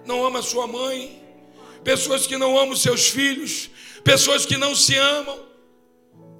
não 0.04 0.24
ama 0.24 0.40
a 0.40 0.42
sua 0.42 0.66
mãe, 0.66 1.22
pessoas 1.82 2.26
que 2.26 2.36
não 2.36 2.58
amam 2.58 2.76
seus 2.76 3.08
filhos, 3.08 3.70
pessoas 4.04 4.44
que 4.44 4.56
não 4.56 4.74
se 4.74 4.94
amam. 4.96 5.46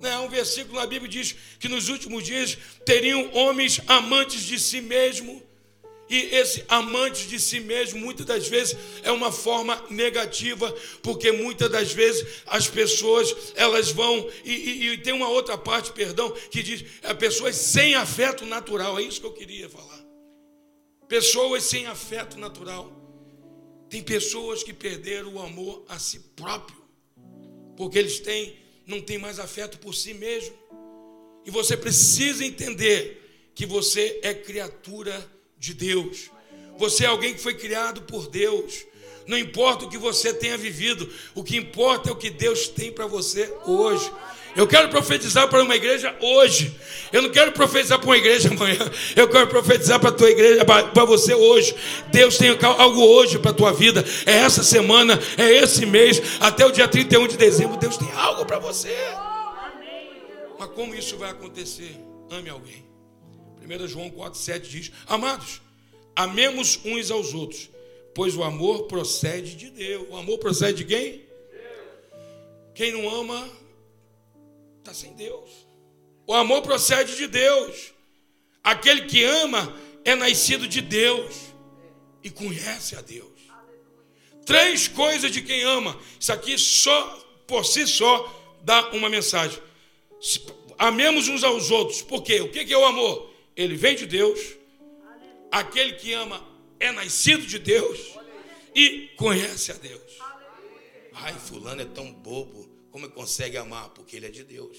Né? 0.02 0.18
Um 0.18 0.28
versículo 0.28 0.78
na 0.78 0.86
Bíblia 0.86 1.10
diz 1.10 1.34
que 1.58 1.68
nos 1.68 1.88
últimos 1.88 2.25
dias 2.25 2.58
teriam 2.84 3.30
homens 3.32 3.80
amantes 3.86 4.42
de 4.42 4.58
si 4.58 4.80
mesmo 4.80 5.45
e 6.08 6.36
esse 6.36 6.64
amante 6.68 7.26
de 7.26 7.40
si 7.40 7.58
mesmo, 7.58 7.98
muitas 7.98 8.25
das 8.25 8.46
vezes, 8.46 8.76
é 9.02 9.10
uma 9.10 9.32
forma 9.32 9.82
negativa, 9.90 10.72
porque 11.02 11.32
muitas 11.32 11.68
das 11.70 11.92
vezes 11.92 12.25
as 12.46 12.68
pessoas 12.68 13.34
elas 13.56 13.90
vão. 13.90 14.30
E, 14.44 14.52
e, 14.52 14.88
e 14.90 14.98
tem 14.98 15.12
uma 15.12 15.28
outra 15.28 15.58
parte, 15.58 15.92
perdão, 15.92 16.30
que 16.50 16.62
diz: 16.62 16.84
é 17.02 17.12
pessoas 17.12 17.56
sem 17.56 17.96
afeto 17.96 18.46
natural. 18.46 18.98
É 18.98 19.02
isso 19.02 19.20
que 19.20 19.26
eu 19.26 19.32
queria 19.32 19.68
falar. 19.68 20.00
Pessoas 21.08 21.64
sem 21.64 21.86
afeto 21.86 22.38
natural. 22.38 22.92
Tem 23.90 24.02
pessoas 24.02 24.62
que 24.62 24.72
perderam 24.72 25.34
o 25.34 25.40
amor 25.40 25.84
a 25.88 25.98
si 25.98 26.20
próprio, 26.36 26.76
porque 27.76 27.98
eles 27.98 28.20
têm, 28.20 28.56
não 28.84 29.00
têm 29.00 29.18
mais 29.18 29.40
afeto 29.40 29.78
por 29.78 29.94
si 29.94 30.14
mesmo. 30.14 30.54
E 31.44 31.50
você 31.50 31.76
precisa 31.76 32.44
entender 32.44 33.50
que 33.54 33.64
você 33.64 34.20
é 34.22 34.34
criatura 34.34 35.35
de 35.58 35.75
Deus. 35.75 36.30
Você 36.78 37.04
é 37.04 37.08
alguém 37.08 37.34
que 37.34 37.40
foi 37.40 37.54
criado 37.54 38.02
por 38.02 38.28
Deus. 38.28 38.84
Não 39.26 39.36
importa 39.36 39.84
o 39.84 39.88
que 39.88 39.98
você 39.98 40.32
tenha 40.32 40.56
vivido, 40.56 41.10
o 41.34 41.42
que 41.42 41.56
importa 41.56 42.10
é 42.10 42.12
o 42.12 42.16
que 42.16 42.30
Deus 42.30 42.68
tem 42.68 42.92
para 42.92 43.06
você 43.06 43.52
hoje. 43.66 44.10
Eu 44.54 44.66
quero 44.66 44.88
profetizar 44.88 45.48
para 45.48 45.62
uma 45.62 45.76
igreja 45.76 46.16
hoje. 46.18 46.75
Eu 47.12 47.20
não 47.20 47.30
quero 47.30 47.52
profetizar 47.52 47.98
para 47.98 48.08
uma 48.08 48.16
igreja 48.16 48.48
amanhã. 48.54 48.90
Eu 49.14 49.28
quero 49.28 49.46
profetizar 49.48 50.00
para 50.00 50.08
a 50.08 50.12
tua 50.12 50.30
igreja, 50.30 50.64
para 50.64 51.04
você 51.04 51.34
hoje. 51.34 51.76
Deus 52.10 52.38
tem 52.38 52.56
algo 52.62 53.02
hoje 53.02 53.38
para 53.38 53.50
a 53.50 53.54
tua 53.54 53.72
vida. 53.72 54.02
É 54.25 54.36
essa 54.36 54.62
semana, 54.62 55.20
é 55.36 55.52
esse 55.52 55.84
mês, 55.84 56.22
até 56.40 56.64
o 56.64 56.72
dia 56.72 56.88
31 56.88 57.28
de 57.28 57.36
dezembro. 57.36 57.76
Deus 57.76 57.98
tem 57.98 58.10
algo 58.12 58.46
para 58.46 58.58
você. 58.58 58.96
Mas 60.58 60.70
como 60.70 60.94
isso 60.94 61.18
vai 61.18 61.30
acontecer? 61.30 61.94
Ame 62.30 62.48
alguém. 62.48 62.85
1 63.66 63.88
João 63.88 64.11
4,7 64.11 64.61
diz: 64.61 64.92
Amados, 65.06 65.61
amemos 66.14 66.78
uns 66.85 67.11
aos 67.11 67.35
outros, 67.35 67.68
pois 68.14 68.37
o 68.37 68.42
amor 68.42 68.85
procede 68.85 69.56
de 69.56 69.70
Deus. 69.70 70.06
O 70.08 70.16
amor 70.16 70.38
procede 70.38 70.85
de 70.85 70.85
quem? 70.85 71.26
Quem 72.75 72.92
não 72.92 73.08
ama 73.08 73.50
está 74.78 74.94
sem 74.94 75.14
Deus. 75.14 75.50
O 76.26 76.35
amor 76.35 76.62
procede 76.62 77.16
de 77.16 77.26
Deus. 77.26 77.92
Aquele 78.62 79.06
que 79.06 79.25
ama 79.25 79.75
é 80.04 80.14
nascido 80.14 80.68
de 80.68 80.80
Deus 80.80 81.35
e 82.23 82.30
conhece 82.30 82.96
a 82.96 83.00
Deus. 83.00 83.37
Três 84.44 84.88
coisas 84.88 85.32
de 85.32 85.42
quem 85.42 85.62
ama. 85.62 85.99
Isso 86.20 86.32
aqui 86.32 86.58
só 86.58 87.18
por 87.46 87.64
si 87.64 87.87
só 87.87 88.58
dá 88.62 88.90
uma 88.90 89.08
mensagem. 89.08 89.61
Amemos 90.78 91.28
uns 91.28 91.42
aos 91.42 91.70
outros. 91.70 92.02
Por 92.02 92.23
quê? 92.23 92.40
O 92.40 92.50
que 92.50 92.73
é 92.73 92.76
o 92.76 92.85
amor? 92.85 93.35
Ele 93.56 93.76
vem 93.76 93.96
de 93.96 94.06
Deus. 94.06 94.38
Aquele 95.50 95.94
que 95.94 96.12
ama 96.12 96.46
é 96.78 96.92
nascido 96.92 97.46
de 97.46 97.58
Deus 97.58 97.98
e 98.75 99.08
conhece 99.16 99.72
a 99.72 99.75
Deus. 99.75 100.02
Ai, 101.14 101.32
fulano 101.32 101.80
é 101.80 101.86
tão 101.86 102.12
bobo. 102.12 102.68
Como 102.90 103.06
ele 103.06 103.12
consegue 103.12 103.56
amar? 103.56 103.88
Porque 103.90 104.16
ele 104.16 104.26
é 104.26 104.30
de 104.30 104.44
Deus. 104.44 104.78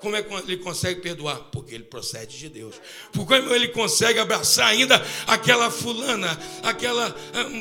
Como 0.00 0.14
é 0.16 0.22
que 0.22 0.34
ele 0.34 0.58
consegue 0.58 1.00
perdoar? 1.00 1.36
Porque 1.50 1.74
ele 1.74 1.84
procede 1.84 2.38
de 2.38 2.48
Deus. 2.48 2.80
Por 3.12 3.26
como 3.26 3.54
ele 3.54 3.68
consegue 3.68 4.18
abraçar 4.18 4.66
ainda 4.68 5.02
aquela 5.26 5.70
fulana, 5.70 6.38
aquela 6.62 7.14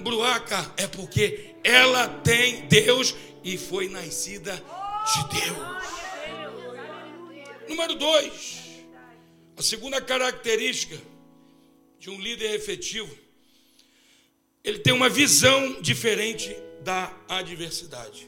bruaca? 0.04 0.74
É 0.78 0.86
porque 0.88 1.56
ela 1.64 2.08
tem 2.08 2.68
Deus 2.68 3.16
e 3.44 3.58
foi 3.58 3.88
nascida 3.88 4.54
de 4.56 5.40
Deus. 5.40 5.84
Número 7.70 7.96
dois, 7.96 8.63
a 9.56 9.62
segunda 9.62 10.02
característica 10.02 11.00
de 12.00 12.10
um 12.10 12.20
líder 12.20 12.54
efetivo, 12.56 13.16
ele 14.64 14.80
tem 14.80 14.94
uma 14.94 15.10
visão 15.10 15.82
diferente 15.82 16.56
da 16.82 17.16
adversidade. 17.28 18.28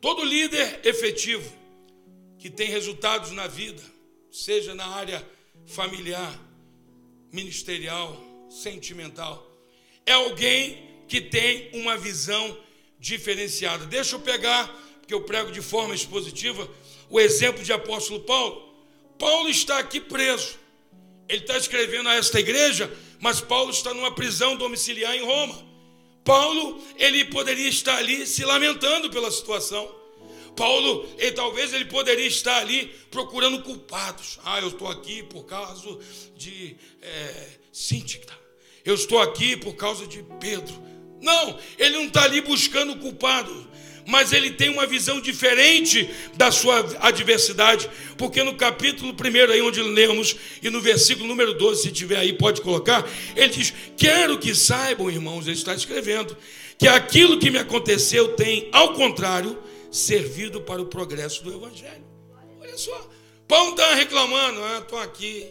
Todo 0.00 0.24
líder 0.24 0.80
efetivo 0.84 1.50
que 2.38 2.50
tem 2.50 2.68
resultados 2.68 3.30
na 3.30 3.46
vida, 3.46 3.82
seja 4.30 4.74
na 4.74 4.86
área 4.86 5.26
familiar, 5.66 6.38
ministerial, 7.32 8.22
sentimental, 8.50 9.50
é 10.04 10.12
alguém 10.12 10.90
que 11.08 11.20
tem 11.20 11.70
uma 11.72 11.96
visão 11.96 12.58
diferenciada. 12.98 13.86
Deixa 13.86 14.16
eu 14.16 14.20
pegar, 14.20 14.68
porque 14.98 15.14
eu 15.14 15.22
prego 15.22 15.52
de 15.52 15.62
forma 15.62 15.94
expositiva, 15.94 16.68
o 17.08 17.20
exemplo 17.20 17.62
de 17.62 17.72
apóstolo 17.72 18.20
Paulo. 18.20 18.73
Paulo 19.24 19.48
está 19.48 19.78
aqui 19.78 20.00
preso. 20.00 20.54
Ele 21.26 21.40
está 21.40 21.56
escrevendo 21.56 22.10
a 22.10 22.14
esta 22.14 22.38
igreja, 22.38 22.94
mas 23.18 23.40
Paulo 23.40 23.70
está 23.70 23.94
numa 23.94 24.14
prisão 24.14 24.54
domiciliar 24.54 25.14
em 25.16 25.24
Roma. 25.24 25.66
Paulo, 26.22 26.84
ele 26.98 27.24
poderia 27.24 27.70
estar 27.70 27.96
ali 27.96 28.26
se 28.26 28.44
lamentando 28.44 29.08
pela 29.08 29.30
situação. 29.30 29.90
Paulo, 30.54 31.08
talvez 31.34 31.72
ele 31.72 31.86
poderia 31.86 32.26
estar 32.26 32.58
ali 32.58 32.88
procurando 33.10 33.62
culpados. 33.62 34.38
Ah, 34.44 34.60
eu 34.60 34.68
estou 34.68 34.88
aqui 34.88 35.22
por 35.22 35.44
causa 35.46 35.98
de 36.36 36.76
é, 37.00 37.48
Eu 38.84 38.94
estou 38.94 39.20
aqui 39.20 39.56
por 39.56 39.74
causa 39.74 40.06
de 40.06 40.22
Pedro. 40.38 40.74
Não, 41.22 41.58
ele 41.78 41.96
não 41.96 42.04
está 42.08 42.24
ali 42.24 42.42
buscando 42.42 42.94
culpado 42.96 43.70
mas 44.06 44.32
ele 44.32 44.50
tem 44.50 44.68
uma 44.68 44.86
visão 44.86 45.20
diferente 45.20 46.08
da 46.36 46.50
sua 46.50 46.78
adversidade, 47.00 47.88
porque 48.16 48.42
no 48.42 48.54
capítulo 48.54 49.12
1 49.12 49.52
aí 49.52 49.62
onde 49.62 49.82
lemos 49.82 50.36
e 50.62 50.70
no 50.70 50.80
versículo 50.80 51.26
número 51.26 51.54
12, 51.54 51.82
se 51.82 51.92
tiver 51.92 52.18
aí 52.18 52.32
pode 52.32 52.60
colocar, 52.60 53.08
ele 53.34 53.48
diz: 53.48 53.72
"Quero 53.96 54.38
que 54.38 54.54
saibam, 54.54 55.10
irmãos, 55.10 55.46
ele 55.46 55.56
está 55.56 55.74
escrevendo, 55.74 56.36
que 56.78 56.86
aquilo 56.88 57.38
que 57.38 57.50
me 57.50 57.58
aconteceu 57.58 58.28
tem, 58.28 58.68
ao 58.72 58.92
contrário, 58.94 59.58
servido 59.90 60.60
para 60.60 60.82
o 60.82 60.86
progresso 60.86 61.42
do 61.42 61.54
evangelho". 61.54 62.04
Olha 62.60 62.76
só, 62.76 63.10
Paulo 63.46 63.70
está 63.70 63.94
reclamando, 63.94 64.62
ah, 64.62 64.78
estou 64.80 64.98
aqui, 64.98 65.46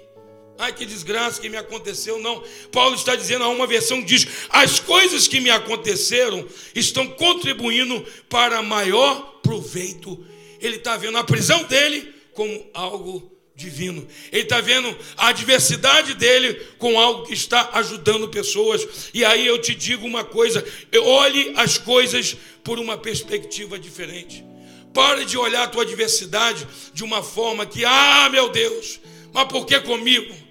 Ai, 0.57 0.71
que 0.71 0.85
desgraça 0.85 1.41
que 1.41 1.49
me 1.49 1.57
aconteceu. 1.57 2.19
Não. 2.19 2.43
Paulo 2.71 2.95
está 2.95 3.15
dizendo, 3.15 3.43
a 3.43 3.49
uma 3.49 3.67
versão 3.67 4.01
diz: 4.01 4.27
as 4.49 4.79
coisas 4.79 5.27
que 5.27 5.39
me 5.39 5.49
aconteceram 5.49 6.47
estão 6.75 7.07
contribuindo 7.07 8.05
para 8.29 8.61
maior 8.61 9.39
proveito. 9.41 10.25
Ele 10.61 10.77
está 10.77 10.95
vendo 10.95 11.17
a 11.17 11.23
prisão 11.23 11.63
dele 11.63 12.13
como 12.33 12.69
algo 12.73 13.31
divino. 13.55 14.07
Ele 14.31 14.43
está 14.43 14.61
vendo 14.61 14.95
a 15.17 15.27
adversidade 15.27 16.13
dele 16.13 16.53
com 16.77 16.99
algo 16.99 17.25
que 17.25 17.33
está 17.33 17.71
ajudando 17.73 18.29
pessoas. 18.29 19.09
E 19.13 19.23
aí 19.25 19.45
eu 19.45 19.59
te 19.59 19.73
digo 19.73 20.05
uma 20.05 20.23
coisa: 20.23 20.63
olhe 21.03 21.53
as 21.55 21.77
coisas 21.77 22.37
por 22.63 22.79
uma 22.79 22.97
perspectiva 22.97 23.77
diferente. 23.77 24.45
Pare 24.93 25.25
de 25.25 25.37
olhar 25.37 25.63
a 25.63 25.67
tua 25.67 25.81
adversidade 25.81 26.67
de 26.93 27.03
uma 27.03 27.23
forma 27.23 27.65
que, 27.65 27.83
ah, 27.83 28.29
meu 28.31 28.49
Deus, 28.49 28.99
mas 29.33 29.47
por 29.47 29.65
que 29.65 29.79
comigo? 29.79 30.42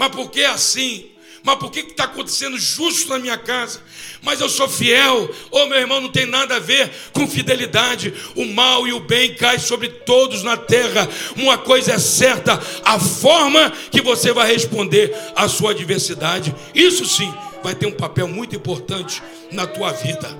Mas 0.00 0.12
por 0.12 0.30
que 0.30 0.42
assim? 0.42 1.10
Mas 1.42 1.56
por 1.56 1.70
que 1.70 1.80
está 1.80 2.04
acontecendo 2.04 2.58
justo 2.58 3.10
na 3.10 3.18
minha 3.18 3.36
casa? 3.36 3.82
Mas 4.22 4.40
eu 4.40 4.48
sou 4.48 4.66
fiel. 4.66 5.30
Ô 5.50 5.58
oh, 5.58 5.66
meu 5.66 5.78
irmão, 5.78 6.00
não 6.00 6.10
tem 6.10 6.24
nada 6.24 6.56
a 6.56 6.58
ver 6.58 6.90
com 7.12 7.28
fidelidade. 7.28 8.14
O 8.34 8.46
mal 8.46 8.88
e 8.88 8.94
o 8.94 9.00
bem 9.00 9.34
caem 9.34 9.58
sobre 9.58 9.90
todos 9.90 10.42
na 10.42 10.56
terra. 10.56 11.06
Uma 11.36 11.58
coisa 11.58 11.92
é 11.92 11.98
certa: 11.98 12.58
a 12.82 12.98
forma 12.98 13.70
que 13.90 14.00
você 14.00 14.32
vai 14.32 14.50
responder 14.50 15.14
à 15.36 15.46
sua 15.50 15.72
adversidade. 15.72 16.54
Isso 16.74 17.04
sim 17.04 17.30
vai 17.62 17.74
ter 17.74 17.84
um 17.84 17.92
papel 17.92 18.26
muito 18.26 18.56
importante 18.56 19.22
na 19.52 19.66
tua 19.66 19.92
vida. 19.92 20.34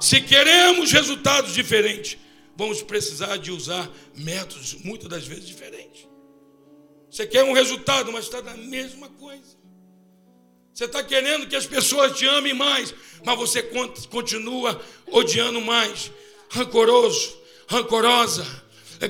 Se 0.00 0.18
queremos 0.18 0.90
resultados 0.92 1.52
diferentes, 1.52 2.16
vamos 2.56 2.80
precisar 2.80 3.36
de 3.36 3.50
usar 3.50 3.86
métodos 4.16 4.78
muitas 4.82 5.10
das 5.10 5.26
vezes 5.26 5.46
diferentes. 5.46 6.13
Você 7.14 7.28
quer 7.28 7.44
um 7.44 7.52
resultado, 7.52 8.10
mas 8.10 8.24
está 8.24 8.42
na 8.42 8.56
mesma 8.56 9.08
coisa. 9.08 9.56
Você 10.72 10.86
está 10.86 11.00
querendo 11.00 11.46
que 11.46 11.54
as 11.54 11.64
pessoas 11.64 12.18
te 12.18 12.26
amem 12.26 12.52
mais, 12.52 12.92
mas 13.24 13.38
você 13.38 13.62
continua 14.10 14.84
odiando 15.06 15.60
mais, 15.60 16.10
rancoroso, 16.50 17.40
rancorosa, 17.68 18.44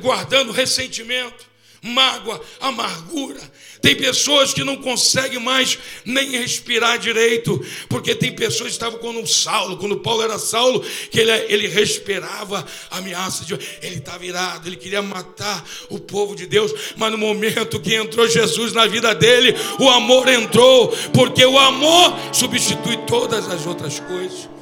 guardando 0.02 0.52
ressentimento 0.52 1.48
mágoa, 1.84 2.42
amargura. 2.60 3.40
Tem 3.84 3.94
pessoas 3.94 4.54
que 4.54 4.64
não 4.64 4.76
conseguem 4.76 5.38
mais 5.38 5.78
nem 6.06 6.30
respirar 6.30 6.98
direito, 6.98 7.62
porque 7.86 8.14
tem 8.14 8.32
pessoas 8.32 8.68
que 8.68 8.76
estavam 8.76 8.98
quando 8.98 9.26
Saulo, 9.26 9.76
quando 9.76 9.98
Paulo 9.98 10.22
era 10.22 10.38
Saulo, 10.38 10.82
que 11.10 11.20
ele, 11.20 11.30
ele 11.50 11.68
respirava 11.68 12.64
ameaça 12.90 13.44
de 13.44 13.52
ele 13.82 13.96
estava 13.96 14.24
irado, 14.24 14.66
ele 14.66 14.76
queria 14.76 15.02
matar 15.02 15.62
o 15.90 15.98
povo 15.98 16.34
de 16.34 16.46
Deus, 16.46 16.72
mas 16.96 17.12
no 17.12 17.18
momento 17.18 17.78
que 17.78 17.94
entrou 17.94 18.26
Jesus 18.26 18.72
na 18.72 18.86
vida 18.86 19.14
dele, 19.14 19.54
o 19.78 19.90
amor 19.90 20.28
entrou, 20.28 20.88
porque 21.12 21.44
o 21.44 21.58
amor 21.58 22.18
substitui 22.32 22.96
todas 23.06 23.46
as 23.50 23.66
outras 23.66 24.00
coisas. 24.00 24.53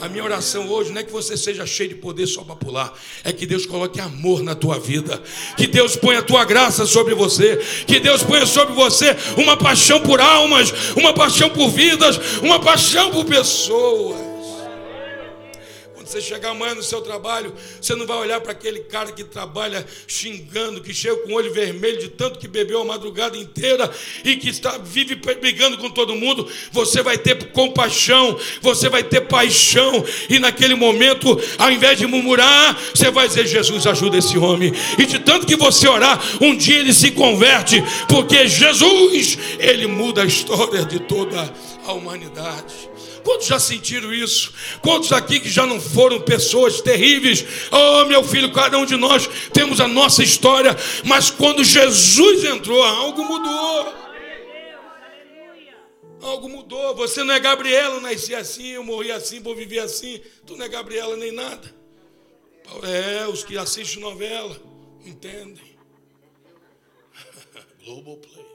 A 0.00 0.08
minha 0.08 0.24
oração 0.24 0.66
hoje 0.70 0.90
não 0.92 1.00
é 1.00 1.04
que 1.04 1.12
você 1.12 1.36
seja 1.36 1.66
cheio 1.66 1.90
de 1.90 1.94
poder 1.94 2.26
só 2.26 2.42
para 2.42 2.56
pular, 2.56 2.92
é 3.22 3.32
que 3.32 3.44
Deus 3.44 3.66
coloque 3.66 4.00
amor 4.00 4.42
na 4.42 4.54
tua 4.54 4.78
vida, 4.78 5.22
que 5.58 5.66
Deus 5.66 5.94
ponha 5.94 6.20
a 6.20 6.22
tua 6.22 6.42
graça 6.44 6.86
sobre 6.86 7.14
você, 7.14 7.56
que 7.86 8.00
Deus 8.00 8.22
ponha 8.22 8.46
sobre 8.46 8.74
você 8.74 9.14
uma 9.36 9.58
paixão 9.58 10.00
por 10.00 10.18
almas, 10.18 10.72
uma 10.96 11.12
paixão 11.12 11.50
por 11.50 11.68
vidas, 11.68 12.18
uma 12.42 12.58
paixão 12.58 13.10
por 13.10 13.26
pessoas. 13.26 14.29
Você 16.10 16.20
chegar 16.20 16.50
amanhã 16.50 16.74
no 16.74 16.82
seu 16.82 17.00
trabalho, 17.00 17.54
você 17.80 17.94
não 17.94 18.04
vai 18.04 18.16
olhar 18.16 18.40
para 18.40 18.50
aquele 18.50 18.80
cara 18.80 19.12
que 19.12 19.22
trabalha 19.22 19.86
xingando, 20.08 20.80
que 20.80 20.92
chega 20.92 21.14
com 21.18 21.30
o 21.30 21.36
olho 21.36 21.52
vermelho 21.52 22.00
de 22.00 22.08
tanto 22.08 22.36
que 22.36 22.48
bebeu 22.48 22.80
a 22.80 22.84
madrugada 22.84 23.36
inteira 23.38 23.88
e 24.24 24.34
que 24.34 24.48
está 24.48 24.76
vive 24.76 25.14
brigando 25.14 25.78
com 25.78 25.88
todo 25.88 26.16
mundo. 26.16 26.50
Você 26.72 27.00
vai 27.00 27.16
ter 27.16 27.52
compaixão, 27.52 28.36
você 28.60 28.88
vai 28.88 29.04
ter 29.04 29.20
paixão 29.20 30.04
e 30.28 30.40
naquele 30.40 30.74
momento, 30.74 31.40
ao 31.56 31.70
invés 31.70 31.96
de 31.96 32.08
murmurar, 32.08 32.76
você 32.92 33.08
vai 33.08 33.28
dizer: 33.28 33.46
Jesus, 33.46 33.86
ajuda 33.86 34.18
esse 34.18 34.36
homem. 34.36 34.72
E 34.98 35.06
de 35.06 35.20
tanto 35.20 35.46
que 35.46 35.54
você 35.54 35.86
orar, 35.86 36.20
um 36.40 36.56
dia 36.56 36.80
ele 36.80 36.92
se 36.92 37.12
converte, 37.12 37.80
porque 38.08 38.48
Jesus, 38.48 39.38
ele 39.60 39.86
muda 39.86 40.22
a 40.22 40.26
história 40.26 40.84
de 40.84 40.98
toda 40.98 41.54
a 41.86 41.92
humanidade. 41.92 42.89
Quantos 43.22 43.46
já 43.46 43.58
sentiram 43.58 44.12
isso? 44.12 44.52
Quantos 44.82 45.12
aqui 45.12 45.40
que 45.40 45.48
já 45.48 45.66
não 45.66 45.80
foram 45.80 46.20
pessoas 46.20 46.80
terríveis? 46.80 47.44
Oh, 47.70 48.04
meu 48.06 48.22
filho, 48.24 48.52
cada 48.52 48.78
um 48.78 48.86
de 48.86 48.96
nós 48.96 49.28
temos 49.52 49.80
a 49.80 49.88
nossa 49.88 50.22
história, 50.22 50.76
mas 51.04 51.30
quando 51.30 51.64
Jesus 51.64 52.44
entrou, 52.44 52.82
algo 52.82 53.24
mudou. 53.24 53.94
Algo 56.22 56.48
mudou. 56.48 56.94
Você 56.96 57.24
não 57.24 57.34
é 57.34 57.40
Gabriela, 57.40 57.96
eu 57.96 58.00
nasci 58.00 58.34
assim, 58.34 58.68
eu 58.68 58.84
morri 58.84 59.10
assim, 59.10 59.40
vou 59.40 59.56
viver 59.56 59.80
assim. 59.80 60.20
Tu 60.46 60.56
não 60.56 60.64
é 60.64 60.68
Gabriela 60.68 61.16
nem 61.16 61.32
nada. 61.32 61.74
É, 62.84 63.26
os 63.26 63.42
que 63.42 63.58
assistem 63.58 64.00
novela 64.00 64.60
entendem. 65.04 65.76
Global 67.84 68.16
Play. 68.18 68.46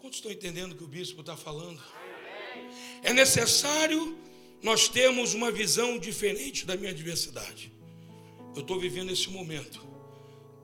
Quantos 0.00 0.18
estão 0.18 0.30
entendendo 0.30 0.72
o 0.72 0.76
que 0.76 0.84
o 0.84 0.88
bispo 0.88 1.22
está 1.22 1.34
falando? 1.34 1.80
É 3.04 3.12
necessário 3.12 4.18
nós 4.62 4.88
termos 4.88 5.34
uma 5.34 5.52
visão 5.52 5.98
diferente 5.98 6.64
da 6.64 6.74
minha 6.74 6.90
adversidade. 6.90 7.70
Eu 8.54 8.62
estou 8.62 8.80
vivendo 8.80 9.12
esse 9.12 9.28
momento. 9.28 9.86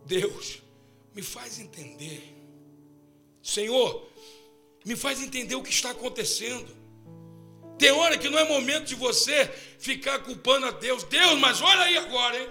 Deus, 0.07 0.63
me 1.15 1.21
faz 1.21 1.61
entender. 1.61 2.35
Senhor, 3.43 4.11
me 4.87 4.97
faz 4.97 5.23
entender 5.23 5.55
o 5.55 5.63
que 5.63 5.69
está 5.71 5.91
acontecendo. 5.91 6.75
Tem 7.79 7.91
hora 7.91 8.17
que 8.17 8.31
não 8.31 8.39
é 8.39 8.49
momento 8.49 8.87
de 8.87 8.95
você 8.95 9.47
ficar 9.79 10.21
culpando 10.21 10.67
a 10.67 10.71
Deus. 10.71 11.05
Deus, 11.05 11.39
mas 11.39 11.61
olha 11.61 11.83
aí 11.83 11.97
agora, 11.99 12.41
hein? 12.41 12.49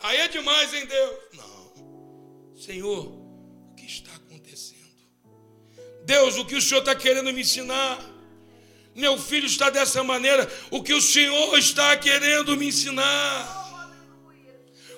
Aí 0.00 0.16
é 0.18 0.28
demais, 0.28 0.74
hein, 0.74 0.86
Deus? 0.86 1.16
Não. 1.34 2.56
Senhor, 2.56 3.06
o 3.06 3.74
que 3.76 3.86
está 3.86 4.12
acontecendo? 4.16 4.80
Deus, 6.04 6.36
o 6.36 6.44
que 6.44 6.56
o 6.56 6.60
Senhor 6.60 6.80
está 6.80 6.96
querendo 6.96 7.32
me 7.32 7.42
ensinar? 7.42 8.09
Meu 8.94 9.18
filho 9.18 9.46
está 9.46 9.70
dessa 9.70 10.02
maneira. 10.02 10.50
O 10.70 10.82
que 10.82 10.92
o 10.92 11.00
Senhor 11.00 11.56
está 11.58 11.96
querendo 11.96 12.56
me 12.56 12.66
ensinar? 12.66 13.58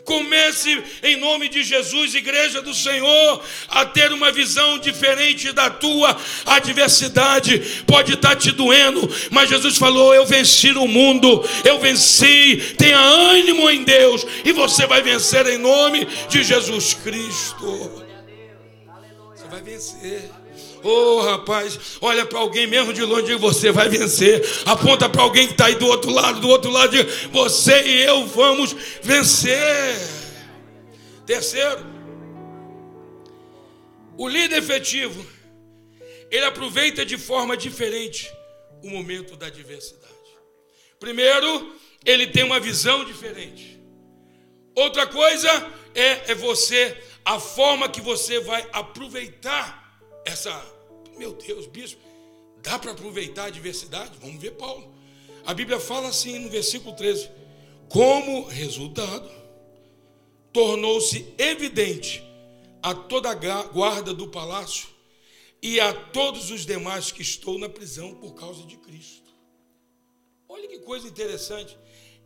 Comece 0.05 0.83
em 1.03 1.17
nome 1.17 1.49
de 1.49 1.63
Jesus, 1.63 2.15
igreja 2.15 2.61
do 2.61 2.75
Senhor, 2.75 3.41
a 3.69 3.85
ter 3.87 4.11
uma 4.13 4.33
visão 4.33 4.79
diferente 4.79 5.53
da 5.53 5.71
tua 5.71 6.17
adversidade. 6.45 7.85
Pode 7.87 8.15
estar 8.15 8.35
te 8.35 8.51
doendo, 8.51 9.09
mas 9.31 9.49
Jesus 9.49 9.77
falou: 9.77 10.13
Eu 10.13 10.27
venci 10.27 10.73
o 10.73 10.89
mundo, 10.89 11.49
eu 11.65 11.79
venci. 11.79 12.75
Tenha 12.77 12.99
ânimo 12.99 13.71
em 13.71 13.85
Deus, 13.85 14.27
e 14.45 14.51
você 14.51 14.87
vai 14.87 15.03
vencer 15.03 15.47
em 15.47 15.59
nome 15.59 16.05
de 16.29 16.43
Jesus 16.43 16.95
Cristo. 16.95 18.03
Você 19.35 19.47
vai 19.49 19.63
vencer. 19.63 20.42
Oh, 20.85 21.21
rapaz, 21.21 21.79
olha 22.01 22.27
para 22.27 22.41
alguém 22.41 22.67
mesmo 22.67 22.93
de 22.93 23.03
longe 23.03 23.33
e 23.33 23.37
você 23.37 23.71
vai 23.71 23.89
vencer. 23.89 24.43
Aponta 24.67 25.09
para 25.09 25.23
alguém 25.23 25.47
que 25.47 25.53
está 25.53 25.67
aí 25.67 25.77
do 25.77 25.87
outro 25.87 26.11
lado, 26.11 26.41
do 26.41 26.49
outro 26.49 26.71
lado, 26.71 26.91
diga, 26.91 27.09
você 27.31 27.83
e 27.83 28.03
eu 28.03 28.27
vamos 28.27 28.75
vencer. 29.03 29.97
Terceiro, 31.25 31.87
o 34.19 34.29
líder 34.29 34.59
efetivo, 34.59 35.25
ele 36.31 36.45
aproveita 36.45 37.05
de 37.05 37.17
forma 37.17 37.57
diferente 37.57 38.33
o 38.83 38.91
momento 38.91 39.37
da 39.37 39.47
adversidade. 39.47 40.13
Primeiro, 40.99 41.77
ele 42.05 42.27
tem 42.27 42.43
uma 42.43 42.59
visão 42.59 43.05
diferente. 43.05 43.81
Outra 44.75 45.07
coisa 45.07 45.49
é, 45.95 46.33
é 46.33 46.35
você, 46.35 46.97
a 47.25 47.39
forma 47.39 47.89
que 47.89 48.01
você 48.01 48.41
vai 48.41 48.67
aproveitar 48.73 49.82
essa 50.25 50.51
meu 51.17 51.33
Deus, 51.35 51.67
bispo, 51.67 52.01
dá 52.63 52.79
para 52.79 52.93
aproveitar 52.93 53.45
a 53.45 53.51
diversidade? 53.51 54.19
Vamos 54.21 54.41
ver 54.41 54.53
Paulo. 54.53 54.93
A 55.45 55.53
Bíblia 55.53 55.79
fala 55.79 56.09
assim 56.09 56.39
no 56.39 56.49
versículo 56.49 56.95
13: 56.95 57.31
como 57.89 58.47
resultado, 58.47 59.31
tornou-se 60.53 61.35
evidente 61.39 62.23
a 62.83 62.95
toda 62.95 63.31
a 63.31 63.63
guarda 63.65 64.13
do 64.13 64.29
palácio 64.29 64.89
e 65.63 65.79
a 65.79 65.93
todos 65.93 66.51
os 66.51 66.67
demais 66.67 67.13
que 67.13 67.23
estou 67.23 67.59
na 67.59 67.69
prisão 67.69 68.15
por 68.17 68.35
causa 68.35 68.65
de 68.65 68.77
Cristo. 68.77 69.31
Olha 70.49 70.67
que 70.67 70.81
coisa 70.81 71.07
interessante. 71.07 71.79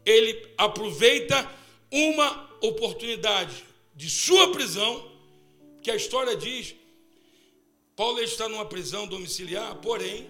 Ele 0.05 0.49
aproveita 0.57 1.49
uma 1.91 2.51
oportunidade 2.63 3.65
de 3.95 4.09
sua 4.09 4.53
prisão, 4.53 5.13
que 5.83 5.91
a 5.91 5.97
história 5.97 6.37
diz 6.37 6.75
Paulo 7.97 8.21
está 8.21 8.47
numa 8.47 8.67
prisão 8.67 9.07
domiciliar, 9.07 9.75
porém, 9.77 10.29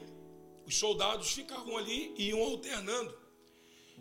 os 0.64 0.76
soldados 0.76 1.32
ficavam 1.32 1.76
ali 1.76 2.14
e 2.16 2.28
iam 2.28 2.40
alternando. 2.40 3.12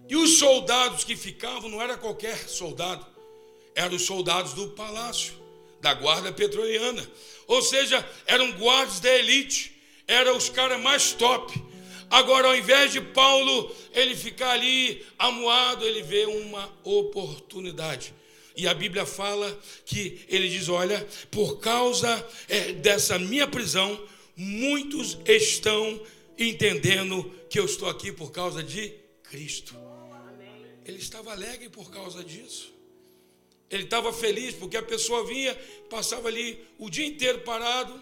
E 0.08 0.15
os 0.15 0.38
soldados 0.38 1.04
que 1.04 1.15
ficavam 1.15 1.67
não 1.67 1.82
era 1.82 1.97
qualquer 1.97 2.47
soldado, 2.47 3.04
eram 3.73 3.95
os 3.95 4.04
soldados 4.04 4.54
do 4.54 4.69
palácio, 4.69 5.34
da 5.82 5.95
guarda 5.95 6.32
petroliana. 6.32 7.10
Ou 7.47 7.60
seja, 7.60 8.08
eram 8.28 8.51
guardas 8.51 8.99
da 8.99 9.10
elite, 9.10 9.75
eram 10.08 10.38
os 10.38 10.47
caras 10.47 10.80
mais 10.80 11.13
top. 11.13 11.51
Agora, 12.08 12.49
ao 12.49 12.56
invés 12.56 12.91
de 12.91 13.01
Paulo 13.01 13.75
ele 13.93 14.15
ficar 14.15 14.51
ali 14.51 15.04
amuado, 15.17 15.84
ele 15.84 16.04
vê 16.04 16.25
uma 16.25 16.71
oportunidade. 16.84 18.13
E 18.55 18.67
a 18.67 18.73
Bíblia 18.73 19.05
fala 19.05 19.51
que 19.85 20.25
ele 20.29 20.47
diz: 20.47 20.69
Olha, 20.69 21.05
por 21.29 21.59
causa 21.59 22.25
é, 22.47 22.71
dessa 22.73 23.19
minha 23.19 23.47
prisão, 23.47 24.01
muitos 24.35 25.17
estão 25.25 26.01
entendendo 26.37 27.23
que 27.49 27.59
eu 27.59 27.65
estou 27.65 27.89
aqui 27.89 28.11
por 28.11 28.31
causa 28.31 28.63
de 28.63 28.93
Cristo. 29.23 29.75
Ele 30.85 30.99
estava 30.99 31.31
alegre 31.31 31.69
por 31.69 31.91
causa 31.91 32.23
disso. 32.23 32.73
Ele 33.69 33.83
estava 33.83 34.13
feliz 34.13 34.53
porque 34.55 34.77
a 34.77 34.83
pessoa 34.83 35.25
vinha, 35.25 35.53
passava 35.89 36.27
ali 36.27 36.63
o 36.77 36.89
dia 36.89 37.05
inteiro 37.05 37.41
parado, 37.41 37.99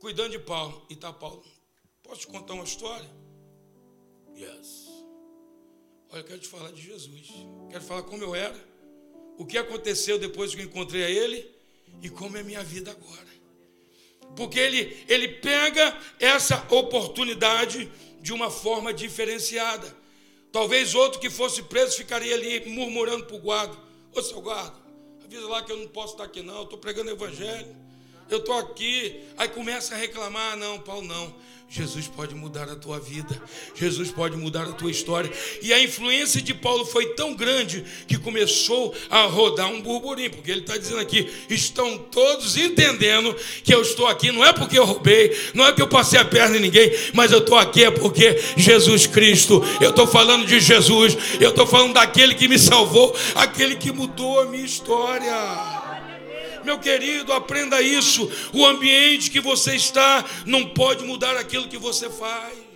cuidando 0.00 0.30
de 0.30 0.38
Paulo. 0.38 0.84
E 0.88 0.96
tá 0.96 1.12
Paulo. 1.12 1.44
Posso 2.02 2.22
te 2.22 2.26
contar 2.28 2.54
uma 2.54 2.64
história? 2.64 3.08
Yes. 4.34 4.88
Olha, 6.10 6.20
eu 6.20 6.24
quero 6.24 6.38
te 6.38 6.48
falar 6.48 6.72
de 6.72 6.80
Jesus. 6.80 7.28
Quero 7.70 7.84
falar 7.84 8.02
como 8.02 8.24
eu 8.24 8.34
era 8.34 8.77
o 9.38 9.46
que 9.46 9.56
aconteceu 9.56 10.18
depois 10.18 10.54
que 10.54 10.60
eu 10.60 10.66
encontrei 10.66 11.04
a 11.04 11.10
Ele 11.10 11.48
e 12.02 12.10
como 12.10 12.36
é 12.36 12.42
minha 12.42 12.62
vida 12.62 12.90
agora. 12.90 13.28
Porque 14.36 14.58
ele, 14.58 15.04
ele 15.08 15.28
pega 15.28 15.96
essa 16.20 16.66
oportunidade 16.70 17.90
de 18.20 18.32
uma 18.32 18.50
forma 18.50 18.92
diferenciada. 18.92 19.96
Talvez 20.52 20.94
outro 20.94 21.20
que 21.20 21.30
fosse 21.30 21.62
preso 21.62 21.96
ficaria 21.96 22.34
ali 22.34 22.68
murmurando 22.68 23.24
para 23.24 23.36
o 23.36 23.40
guarda: 23.40 23.76
Ô 24.14 24.22
seu 24.22 24.40
guarda, 24.40 24.76
avisa 25.24 25.46
lá 25.48 25.62
que 25.62 25.72
eu 25.72 25.76
não 25.76 25.88
posso 25.88 26.14
estar 26.14 26.24
aqui, 26.24 26.42
não, 26.42 26.62
estou 26.62 26.78
pregando 26.78 27.10
evangelho, 27.10 27.74
eu 28.30 28.38
estou 28.38 28.56
aqui. 28.58 29.24
Aí 29.36 29.48
começa 29.48 29.94
a 29.94 29.98
reclamar: 29.98 30.56
não, 30.56 30.78
Paulo, 30.80 31.06
não. 31.06 31.34
Jesus 31.70 32.06
pode 32.06 32.34
mudar 32.34 32.64
a 32.70 32.74
tua 32.74 32.98
vida, 32.98 33.40
Jesus 33.74 34.10
pode 34.10 34.34
mudar 34.38 34.62
a 34.62 34.72
tua 34.72 34.90
história. 34.90 35.30
E 35.60 35.70
a 35.70 35.82
influência 35.82 36.40
de 36.40 36.54
Paulo 36.54 36.86
foi 36.86 37.08
tão 37.08 37.34
grande 37.34 37.84
que 38.06 38.16
começou 38.16 38.94
a 39.10 39.24
rodar 39.24 39.70
um 39.70 39.82
burburinho, 39.82 40.30
porque 40.30 40.50
ele 40.50 40.60
está 40.60 40.78
dizendo 40.78 41.00
aqui: 41.00 41.30
estão 41.50 41.98
todos 41.98 42.56
entendendo 42.56 43.36
que 43.62 43.74
eu 43.74 43.82
estou 43.82 44.06
aqui, 44.06 44.32
não 44.32 44.42
é 44.42 44.50
porque 44.50 44.78
eu 44.78 44.86
roubei, 44.86 45.36
não 45.52 45.66
é 45.66 45.72
que 45.72 45.82
eu 45.82 45.88
passei 45.88 46.18
a 46.18 46.24
perna 46.24 46.56
em 46.56 46.60
ninguém, 46.60 46.90
mas 47.12 47.32
eu 47.32 47.40
estou 47.40 47.58
aqui 47.58 47.84
é 47.84 47.90
porque 47.90 48.40
Jesus 48.56 49.06
Cristo, 49.06 49.62
eu 49.78 49.90
estou 49.90 50.06
falando 50.06 50.46
de 50.46 50.58
Jesus, 50.60 51.18
eu 51.38 51.50
estou 51.50 51.66
falando 51.66 51.92
daquele 51.92 52.34
que 52.34 52.48
me 52.48 52.58
salvou, 52.58 53.14
aquele 53.34 53.76
que 53.76 53.92
mudou 53.92 54.40
a 54.40 54.46
minha 54.46 54.64
história. 54.64 55.77
Meu 56.68 56.78
querido, 56.78 57.32
aprenda 57.32 57.80
isso. 57.80 58.30
O 58.52 58.66
ambiente 58.66 59.30
que 59.30 59.40
você 59.40 59.74
está 59.74 60.22
não 60.44 60.66
pode 60.66 61.02
mudar 61.02 61.34
aquilo 61.34 61.66
que 61.66 61.78
você 61.78 62.10
faz. 62.10 62.67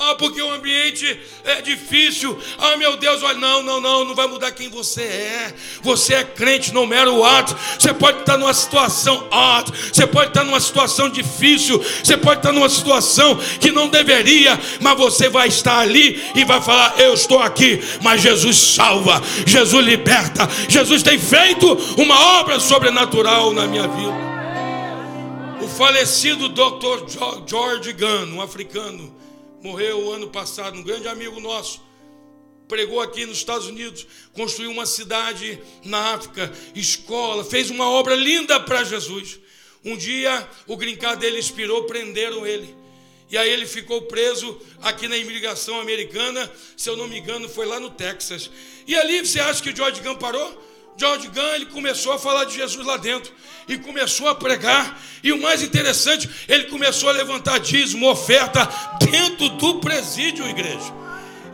Ah, 0.00 0.14
porque 0.14 0.40
o 0.40 0.52
ambiente 0.52 1.18
é 1.44 1.60
difícil. 1.60 2.38
Ah, 2.56 2.76
meu 2.76 2.96
Deus, 2.96 3.20
olha, 3.20 3.36
não, 3.36 3.64
não, 3.64 3.80
não, 3.80 4.04
não 4.04 4.14
vai 4.14 4.28
mudar 4.28 4.52
quem 4.52 4.68
você 4.68 5.02
é. 5.02 5.54
Você 5.82 6.14
é 6.14 6.22
crente, 6.22 6.72
não 6.72 6.86
mero 6.86 7.24
ato. 7.24 7.56
Você 7.76 7.92
pode 7.92 8.20
estar 8.20 8.38
numa 8.38 8.54
situação 8.54 9.26
ato, 9.28 9.72
você 9.74 10.06
pode 10.06 10.28
estar 10.28 10.44
numa 10.44 10.60
situação 10.60 11.10
difícil, 11.10 11.82
você 11.82 12.16
pode 12.16 12.38
estar 12.38 12.52
numa 12.52 12.68
situação 12.68 13.40
que 13.58 13.72
não 13.72 13.88
deveria, 13.88 14.56
mas 14.80 14.96
você 14.96 15.28
vai 15.28 15.48
estar 15.48 15.80
ali 15.80 16.22
e 16.36 16.44
vai 16.44 16.62
falar: 16.62 16.94
Eu 17.00 17.14
estou 17.14 17.40
aqui, 17.40 17.82
mas 18.00 18.22
Jesus 18.22 18.56
salva, 18.56 19.20
Jesus 19.44 19.84
liberta, 19.84 20.48
Jesus 20.68 21.02
tem 21.02 21.18
feito 21.18 21.74
uma 21.96 22.38
obra 22.38 22.60
sobrenatural 22.60 23.52
na 23.52 23.66
minha 23.66 23.88
vida. 23.88 24.28
O 25.60 25.66
falecido 25.66 26.48
Dr. 26.48 27.04
George 27.48 27.92
Gunn, 27.94 28.36
um 28.36 28.40
africano, 28.40 29.18
morreu 29.62 30.12
ano 30.12 30.28
passado, 30.28 30.78
um 30.78 30.82
grande 30.82 31.08
amigo 31.08 31.40
nosso. 31.40 31.80
Pregou 32.66 33.00
aqui 33.00 33.24
nos 33.24 33.38
Estados 33.38 33.66
Unidos, 33.66 34.06
construiu 34.32 34.70
uma 34.70 34.84
cidade 34.84 35.58
na 35.84 36.14
África, 36.14 36.52
escola, 36.74 37.44
fez 37.44 37.70
uma 37.70 37.88
obra 37.88 38.14
linda 38.14 38.60
para 38.60 38.84
Jesus. 38.84 39.38
Um 39.84 39.96
dia 39.96 40.48
o 40.66 40.76
grincar 40.76 41.16
dele 41.16 41.38
expirou, 41.38 41.84
prenderam 41.84 42.46
ele. 42.46 42.76
E 43.30 43.36
aí 43.36 43.50
ele 43.50 43.66
ficou 43.66 44.02
preso 44.02 44.58
aqui 44.80 45.06
na 45.06 45.16
imigração 45.16 45.80
americana, 45.80 46.50
se 46.76 46.88
eu 46.88 46.96
não 46.96 47.06
me 47.06 47.18
engano, 47.18 47.48
foi 47.48 47.66
lá 47.66 47.78
no 47.78 47.90
Texas. 47.90 48.50
E 48.86 48.96
ali 48.96 49.20
você 49.24 49.40
acha 49.40 49.62
que 49.62 49.70
o 49.70 49.76
George 49.76 50.00
Gunn 50.00 50.16
parou? 50.16 50.67
George 50.98 51.28
Gunn 51.28 51.54
ele 51.54 51.66
começou 51.66 52.12
a 52.12 52.18
falar 52.18 52.44
de 52.44 52.56
Jesus 52.56 52.84
lá 52.84 52.96
dentro 52.96 53.32
e 53.68 53.78
começou 53.78 54.26
a 54.28 54.34
pregar. 54.34 55.00
E 55.22 55.30
o 55.30 55.40
mais 55.40 55.62
interessante, 55.62 56.28
ele 56.48 56.64
começou 56.64 57.08
a 57.08 57.12
levantar 57.12 57.58
dízimo, 57.60 58.10
oferta 58.10 58.68
dentro 58.98 59.48
do 59.50 59.80
presídio, 59.80 60.48
igreja. 60.48 60.92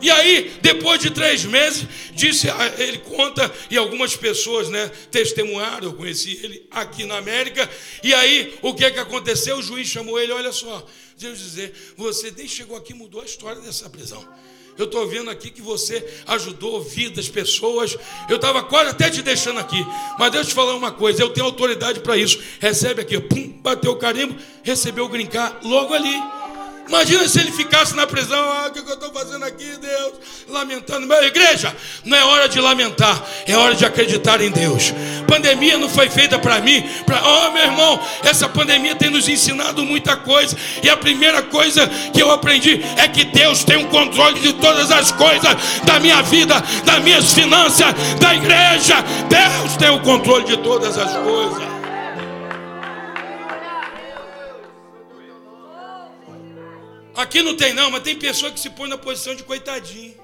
E 0.01 0.11
aí, 0.11 0.51
depois 0.61 0.99
de 0.99 1.09
três 1.09 1.45
meses, 1.45 1.87
disse, 2.13 2.47
ele 2.77 2.97
conta, 2.99 3.51
e 3.69 3.77
algumas 3.77 4.15
pessoas 4.15 4.67
né, 4.67 4.91
testemunharam, 5.09 5.87
eu 5.87 5.93
conheci 5.93 6.39
ele 6.43 6.67
aqui 6.69 7.05
na 7.05 7.17
América. 7.17 7.69
E 8.03 8.13
aí, 8.13 8.57
o 8.61 8.73
que, 8.73 8.89
que 8.91 8.99
aconteceu? 8.99 9.57
O 9.57 9.63
juiz 9.63 9.87
chamou 9.87 10.19
ele, 10.19 10.33
olha 10.33 10.51
só, 10.51 10.85
Deus 11.17 11.39
dizer, 11.39 11.73
você 11.95 12.31
nem 12.35 12.47
chegou 12.47 12.75
aqui 12.75 12.93
mudou 12.93 13.21
a 13.21 13.25
história 13.25 13.61
dessa 13.61 13.89
prisão. 13.89 14.27
Eu 14.77 14.85
estou 14.85 15.07
vendo 15.07 15.29
aqui 15.29 15.49
que 15.49 15.61
você 15.61 16.05
ajudou 16.27 16.81
vidas, 16.81 17.29
pessoas. 17.29 17.97
Eu 18.27 18.35
estava 18.35 18.61
quase 18.61 18.89
até 18.89 19.09
te 19.09 19.21
deixando 19.21 19.59
aqui. 19.59 19.85
Mas 20.19 20.31
deixa 20.31 20.47
eu 20.47 20.49
te 20.49 20.53
falar 20.53 20.75
uma 20.75 20.91
coisa: 20.91 21.21
eu 21.21 21.29
tenho 21.29 21.45
autoridade 21.45 22.01
para 22.01 22.17
isso. 22.17 22.39
Recebe 22.59 23.01
aqui, 23.01 23.19
pum, 23.19 23.49
bateu 23.61 23.91
o 23.91 23.95
carimbo, 23.95 24.35
recebeu 24.63 25.05
o 25.05 25.09
grincar 25.09 25.59
logo 25.63 25.93
ali. 25.93 26.21
Imagina 26.87 27.27
se 27.27 27.39
ele 27.39 27.51
ficasse 27.51 27.95
na 27.95 28.05
prisão, 28.05 28.37
ah, 28.37 28.67
o 28.67 28.71
que 28.71 28.79
eu 28.79 28.93
estou 28.93 29.11
fazendo 29.11 29.43
aqui, 29.43 29.77
Deus? 29.81 30.13
Lamentando. 30.47 31.07
Meu 31.07 31.23
igreja, 31.23 31.75
não 32.03 32.15
é 32.15 32.23
hora 32.23 32.47
de 32.47 32.61
lamentar, 32.61 33.23
é 33.47 33.57
hora 33.57 33.73
de 33.73 33.83
acreditar 33.83 34.39
em 34.39 34.51
Deus. 34.51 34.93
Pandemia 35.27 35.77
não 35.79 35.89
foi 35.89 36.09
feita 36.09 36.37
para 36.37 36.59
mim, 36.61 36.87
para. 37.05 37.21
Oh, 37.25 37.51
meu 37.51 37.63
irmão, 37.63 37.99
essa 38.23 38.47
pandemia 38.47 38.95
tem 38.95 39.09
nos 39.09 39.27
ensinado 39.27 39.83
muita 39.83 40.15
coisa. 40.15 40.55
E 40.83 40.89
a 40.89 40.95
primeira 40.95 41.41
coisa 41.41 41.87
que 42.13 42.21
eu 42.21 42.29
aprendi 42.29 42.81
é 42.97 43.07
que 43.07 43.25
Deus 43.25 43.63
tem 43.63 43.77
o 43.77 43.81
um 43.81 43.89
controle 43.89 44.39
de 44.39 44.53
todas 44.53 44.91
as 44.91 45.11
coisas 45.11 45.55
da 45.85 45.99
minha 45.99 46.21
vida, 46.21 46.63
das 46.85 47.03
minhas 47.03 47.33
finanças, 47.33 47.93
da 48.19 48.35
igreja. 48.35 49.03
Deus 49.27 49.75
tem 49.77 49.89
o 49.89 50.01
controle 50.01 50.45
de 50.45 50.57
todas 50.57 50.97
as 50.97 51.15
coisas. 51.17 51.74
Aqui 57.15 57.41
não 57.41 57.55
tem 57.55 57.73
não, 57.73 57.89
mas 57.89 58.03
tem 58.03 58.17
pessoa 58.17 58.51
que 58.51 58.59
se 58.59 58.69
põe 58.69 58.89
na 58.89 58.97
posição 58.97 59.35
de 59.35 59.43
coitadinho. 59.43 60.15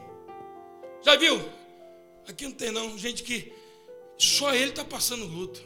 Já 1.04 1.16
viu? 1.16 1.42
Aqui 2.28 2.44
não 2.44 2.52
tem 2.52 2.72
não, 2.72 2.98
gente 2.98 3.24
que 3.24 3.52
só 4.18 4.54
ele 4.54 4.72
está 4.72 4.84
passando 4.84 5.26
luto. 5.26 5.62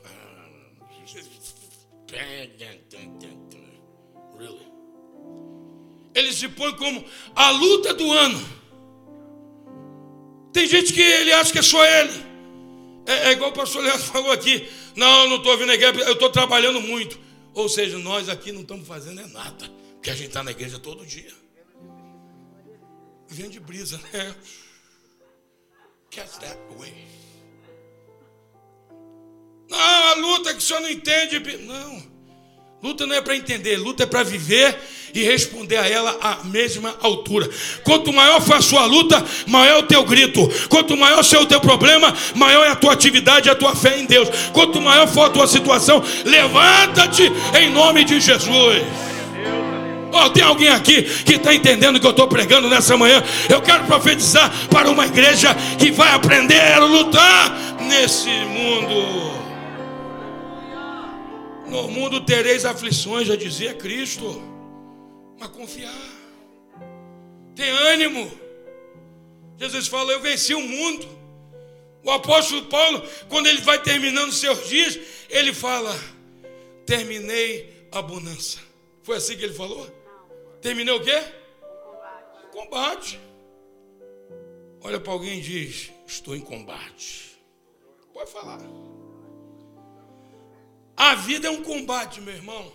Ele 6.13 6.31
se 6.31 6.47
põe 6.47 6.73
como 6.77 7.03
a 7.35 7.49
luta 7.51 7.93
do 7.93 8.11
ano. 8.11 8.65
Tem 10.53 10.65
gente 10.65 10.93
que 10.93 11.01
ele 11.01 11.33
acha 11.33 11.51
que 11.51 11.59
é 11.59 11.61
só 11.61 11.83
ele. 11.83 12.23
É, 13.05 13.27
é 13.27 13.31
igual 13.33 13.49
o 13.49 13.53
pastor 13.53 13.83
Leandro 13.83 14.05
falou 14.07 14.31
aqui. 14.31 14.69
Não, 14.95 15.27
não 15.27 15.37
estou 15.37 15.57
vindo 15.57 15.73
igreja, 15.73 15.99
eu 16.01 16.13
estou 16.13 16.29
trabalhando 16.29 16.79
muito. 16.79 17.19
Ou 17.53 17.67
seja, 17.67 17.97
nós 17.97 18.29
aqui 18.29 18.51
não 18.51 18.61
estamos 18.61 18.87
fazendo 18.87 19.19
é 19.19 19.27
nada. 19.27 19.69
Porque 20.05 20.11
a 20.11 20.17
gente 20.17 20.27
está 20.27 20.43
na 20.43 20.51
igreja 20.51 20.77
todo 20.77 21.03
dia. 21.03 21.33
Vem 23.27 23.49
de 23.49 23.59
brisa, 23.59 23.99
né? 24.13 24.35
Catch 26.11 26.37
that 26.41 26.59
way. 26.77 26.93
Não, 29.67 29.79
a 29.79 30.13
luta 30.13 30.53
que 30.53 30.59
o 30.59 30.61
senhor 30.61 30.81
não 30.81 30.91
entende. 30.91 31.39
Não. 31.57 32.03
Luta 32.83 33.07
não 33.07 33.15
é 33.15 33.21
para 33.21 33.35
entender, 33.35 33.77
luta 33.77 34.03
é 34.03 34.05
para 34.05 34.21
viver 34.21 34.79
e 35.11 35.23
responder 35.23 35.77
a 35.77 35.89
ela 35.89 36.15
à 36.21 36.43
mesma 36.43 36.95
altura. 37.01 37.49
Quanto 37.83 38.13
maior 38.13 38.39
for 38.41 38.57
a 38.57 38.61
sua 38.61 38.85
luta, 38.85 39.25
maior 39.47 39.77
é 39.77 39.79
o 39.79 39.87
teu 39.87 40.03
grito. 40.05 40.47
Quanto 40.69 40.95
maior 40.95 41.23
for 41.23 41.41
o 41.41 41.47
teu 41.47 41.59
problema, 41.59 42.15
maior 42.35 42.63
é 42.63 42.69
a 42.69 42.75
tua 42.75 42.93
atividade, 42.93 43.49
a 43.49 43.55
tua 43.55 43.75
fé 43.75 43.97
em 43.97 44.05
Deus. 44.05 44.29
Quanto 44.53 44.79
maior 44.79 45.07
for 45.07 45.25
a 45.25 45.29
tua 45.31 45.47
situação, 45.47 46.03
levanta-te 46.23 47.23
em 47.59 47.71
nome 47.71 48.03
de 48.03 48.21
Jesus. 48.21 49.14
Oh, 50.17 50.29
tem 50.29 50.41
alguém 50.41 50.69
aqui 50.69 51.03
que 51.25 51.33
está 51.33 51.53
entendendo 51.53 51.97
o 51.97 51.99
que 51.99 52.05
eu 52.05 52.11
estou 52.11 52.25
pregando 52.25 52.69
nessa 52.69 52.95
manhã? 52.95 53.21
Eu 53.49 53.61
quero 53.61 53.83
profetizar 53.83 54.49
para 54.69 54.89
uma 54.89 55.05
igreja 55.05 55.53
que 55.77 55.91
vai 55.91 56.09
aprender 56.13 56.61
a 56.71 56.79
lutar 56.79 57.51
nesse 57.81 58.29
mundo. 58.29 59.35
No 61.67 61.89
mundo 61.89 62.21
tereis 62.21 62.63
aflições, 62.63 63.27
já 63.27 63.35
dizia 63.35 63.73
Cristo, 63.73 64.41
mas 65.37 65.49
confiar, 65.49 65.91
tem 67.53 67.69
ânimo. 67.69 68.31
Jesus 69.57 69.87
falou: 69.87 70.13
Eu 70.13 70.21
venci 70.21 70.53
o 70.55 70.61
mundo. 70.61 71.05
O 72.03 72.11
apóstolo 72.11 72.65
Paulo, 72.67 73.03
quando 73.27 73.47
ele 73.47 73.59
vai 73.61 73.81
terminando 73.81 74.31
seus 74.31 74.65
dias, 74.69 74.97
ele 75.29 75.51
fala: 75.51 75.93
Terminei 76.85 77.87
a 77.91 78.01
bonança. 78.01 78.59
Foi 79.03 79.17
assim 79.17 79.35
que 79.35 79.43
ele 79.43 79.53
falou? 79.53 80.04
Terminei 80.65 80.95
o 80.95 80.99
quê? 80.99 81.23
Combate. 82.51 83.19
Olha 84.81 84.99
para 84.99 85.13
alguém 85.13 85.37
e 85.37 85.41
diz: 85.41 85.91
Estou 86.07 86.35
em 86.35 86.41
combate. 86.41 87.39
Pode 88.11 88.31
falar. 88.31 88.57
A 90.97 91.13
vida 91.13 91.49
é 91.49 91.51
um 91.51 91.61
combate, 91.61 92.19
meu 92.19 92.33
irmão. 92.33 92.73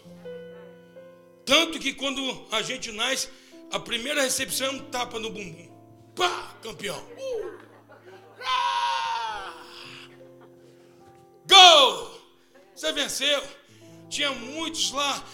Tanto 1.45 1.81
que 1.81 1.93
quando 1.93 2.23
a 2.53 2.63
gente 2.63 2.93
nasce, 2.93 3.29
a 3.73 3.81
primeira 3.81 4.23
recepção 4.23 4.69
é 4.69 4.71
um 4.71 4.89
tapa 4.89 5.19
no 5.19 5.31
bumbum. 5.31 5.69
Pá, 6.15 6.55
campeão. 6.63 7.05
Uh! 7.19 7.59
Ah! 8.41 9.67
Gol! 11.45 12.21
Você 12.73 12.93
venceu. 12.93 13.43
Tinha 14.11 14.33
muitos 14.33 14.91
lá 14.91 15.25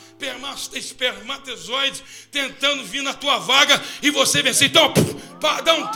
espermatozoides 0.74 2.28
tentando 2.30 2.84
vir 2.84 3.02
na 3.02 3.14
tua 3.14 3.38
vaga 3.38 3.82
e 4.02 4.10
você 4.10 4.42
vencer. 4.42 4.68
Então, 4.68 4.92
pá, 5.40 5.62
dá 5.62 5.74
um. 5.74 5.86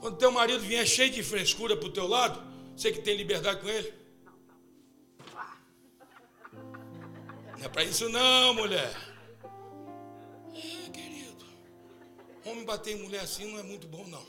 Quando 0.00 0.16
teu 0.16 0.30
marido 0.30 0.60
vier 0.60 0.86
cheio 0.86 1.10
de 1.10 1.22
frescura 1.24 1.76
para 1.76 1.88
o 1.88 1.92
teu 1.92 2.06
lado, 2.06 2.40
você 2.76 2.92
que 2.92 3.00
tem 3.00 3.16
liberdade 3.16 3.60
com 3.60 3.68
ele. 3.68 3.92
Não 7.58 7.64
é 7.64 7.68
para 7.68 7.82
isso 7.82 8.08
não, 8.08 8.54
mulher. 8.54 8.94
É, 10.54 10.90
querido. 10.90 11.44
Homem 12.44 12.64
bater 12.64 12.96
em 12.96 13.02
mulher 13.02 13.22
assim 13.22 13.50
não 13.50 13.58
é 13.58 13.64
muito 13.64 13.88
bom, 13.88 14.06
não. 14.06 14.24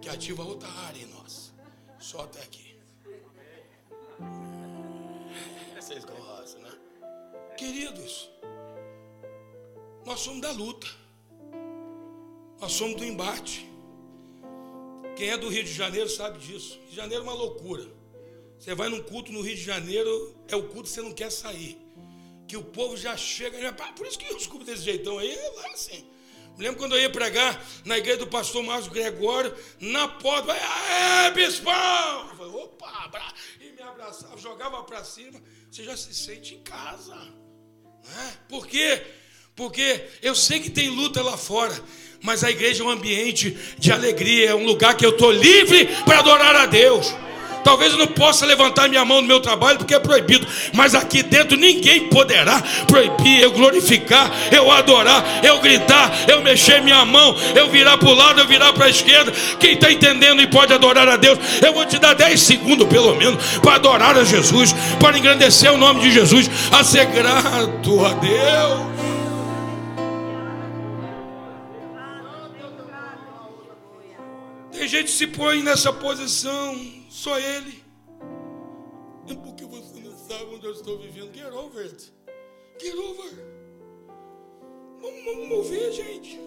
Que 0.00 0.08
ativa 0.08 0.42
outra 0.42 0.68
área 0.68 1.00
em 1.00 1.06
nós. 1.06 1.54
Só 2.00 2.22
até 2.22 2.42
aqui. 2.42 2.67
Vocês 5.78 6.04
gostam, 6.04 6.62
né? 6.62 6.70
Queridos, 7.56 8.30
nós 10.04 10.20
somos 10.20 10.40
da 10.40 10.50
luta. 10.52 10.86
Nós 12.60 12.72
somos 12.72 12.96
do 12.96 13.04
embate. 13.04 13.68
Quem 15.16 15.30
é 15.30 15.36
do 15.36 15.48
Rio 15.48 15.64
de 15.64 15.72
Janeiro 15.72 16.08
sabe 16.08 16.38
disso. 16.38 16.78
Rio 16.80 16.90
de 16.90 16.96
Janeiro 16.96 17.24
é 17.24 17.26
uma 17.26 17.34
loucura. 17.34 17.86
Você 18.58 18.74
vai 18.74 18.88
num 18.88 19.02
culto 19.02 19.30
no 19.30 19.40
Rio 19.40 19.54
de 19.54 19.62
Janeiro, 19.62 20.36
é 20.48 20.56
o 20.56 20.62
culto 20.64 20.84
que 20.84 20.90
você 20.90 21.00
não 21.00 21.12
quer 21.12 21.30
sair. 21.30 21.78
Que 22.46 22.56
o 22.56 22.64
povo 22.64 22.96
já 22.96 23.16
chega, 23.16 23.60
já, 23.60 23.72
por 23.72 24.06
isso 24.06 24.18
que 24.18 24.32
os 24.34 24.46
cultos 24.46 24.66
desse 24.66 24.82
jeitão 24.82 25.18
aí, 25.18 25.30
é 25.32 25.50
lá 25.50 25.68
assim. 25.72 26.04
Lembro 26.56 26.78
quando 26.78 26.96
eu 26.96 27.00
ia 27.00 27.10
pregar 27.10 27.64
na 27.84 27.98
igreja 27.98 28.18
do 28.18 28.26
pastor 28.26 28.64
Márcio 28.64 28.90
Gregório, 28.90 29.54
na 29.78 30.08
porta, 30.08 30.46
vai, 30.46 31.26
é 31.26 31.30
bispão! 31.30 32.28
Eu 32.30 32.36
falei, 32.36 32.52
opa, 32.52 33.34
me 33.57 33.57
abraçava, 34.08 34.38
jogava 34.38 34.82
para 34.84 35.04
cima 35.04 35.40
você 35.70 35.84
já 35.84 35.96
se 35.96 36.14
sente 36.14 36.54
em 36.54 36.62
casa. 36.62 37.14
Né? 37.14 38.32
Por 38.48 38.66
quê? 38.66 39.02
Porque 39.54 40.08
eu 40.22 40.34
sei 40.34 40.60
que 40.60 40.70
tem 40.70 40.88
luta 40.88 41.20
lá 41.22 41.36
fora, 41.36 41.74
mas 42.22 42.42
a 42.42 42.50
igreja 42.50 42.82
é 42.82 42.86
um 42.86 42.90
ambiente 42.90 43.50
de 43.78 43.92
alegria, 43.92 44.50
é 44.50 44.54
um 44.54 44.64
lugar 44.64 44.96
que 44.96 45.04
eu 45.04 45.10
estou 45.10 45.30
livre 45.30 45.86
para 46.04 46.20
adorar 46.20 46.56
a 46.56 46.66
Deus. 46.66 47.08
Talvez 47.68 47.92
eu 47.92 47.98
não 47.98 48.06
possa 48.06 48.46
levantar 48.46 48.88
minha 48.88 49.04
mão 49.04 49.20
no 49.20 49.28
meu 49.28 49.40
trabalho 49.40 49.76
porque 49.76 49.94
é 49.94 49.98
proibido, 49.98 50.46
mas 50.72 50.94
aqui 50.94 51.22
dentro 51.22 51.54
ninguém 51.54 52.08
poderá 52.08 52.62
proibir 52.86 53.42
eu 53.42 53.52
glorificar, 53.52 54.32
eu 54.50 54.72
adorar, 54.72 55.22
eu 55.44 55.60
gritar, 55.60 56.10
eu 56.26 56.40
mexer 56.40 56.80
minha 56.80 57.04
mão, 57.04 57.36
eu 57.54 57.68
virar 57.68 57.98
para 57.98 58.08
o 58.08 58.14
lado, 58.14 58.40
eu 58.40 58.46
virar 58.46 58.72
para 58.72 58.86
a 58.86 58.88
esquerda. 58.88 59.30
Quem 59.60 59.74
está 59.74 59.92
entendendo 59.92 60.40
e 60.40 60.46
pode 60.46 60.72
adorar 60.72 61.06
a 61.06 61.16
Deus, 61.16 61.38
eu 61.62 61.74
vou 61.74 61.84
te 61.84 61.98
dar 61.98 62.14
10 62.14 62.40
segundos 62.40 62.88
pelo 62.88 63.14
menos 63.14 63.58
para 63.58 63.74
adorar 63.74 64.16
a 64.16 64.24
Jesus, 64.24 64.74
para 64.98 65.18
engrandecer 65.18 65.70
o 65.70 65.76
nome 65.76 66.00
de 66.00 66.10
Jesus, 66.10 66.50
a 66.72 66.82
ser 66.82 67.04
grato 67.04 68.06
a 68.06 68.14
Deus. 68.14 68.98
Tem 74.72 74.88
gente 74.88 75.04
que 75.04 75.10
se 75.10 75.26
põe 75.26 75.62
nessa 75.62 75.92
posição 75.92 76.97
só 77.18 77.38
ele. 77.38 77.82
É 79.28 79.34
porque 79.34 79.64
você 79.64 80.00
não 80.00 80.16
sabe 80.16 80.54
onde 80.54 80.66
eu 80.66 80.72
estou 80.72 80.98
vivendo. 80.98 81.34
Get 81.34 81.52
over 81.52 81.84
it. 81.84 82.12
Get 82.80 82.94
over. 82.94 83.32
Vamos, 85.00 85.24
vamos 85.24 85.48
mover, 85.48 85.92
gente. 85.92 86.38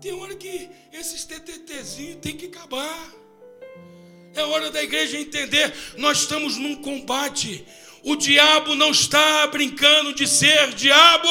Tem 0.00 0.12
hora 0.12 0.34
que 0.36 0.68
esses 0.92 1.24
TTTzinhos 1.24 2.18
tem 2.20 2.36
que 2.36 2.46
acabar. 2.46 3.14
É 4.34 4.42
hora 4.42 4.70
da 4.70 4.82
igreja 4.82 5.18
entender, 5.18 5.74
nós 5.96 6.18
estamos 6.18 6.58
num 6.58 6.76
combate. 6.76 7.66
O 8.04 8.16
diabo 8.16 8.74
não 8.74 8.90
está 8.90 9.46
brincando 9.46 10.14
de 10.14 10.28
ser 10.28 10.74
diabo. 10.74 11.28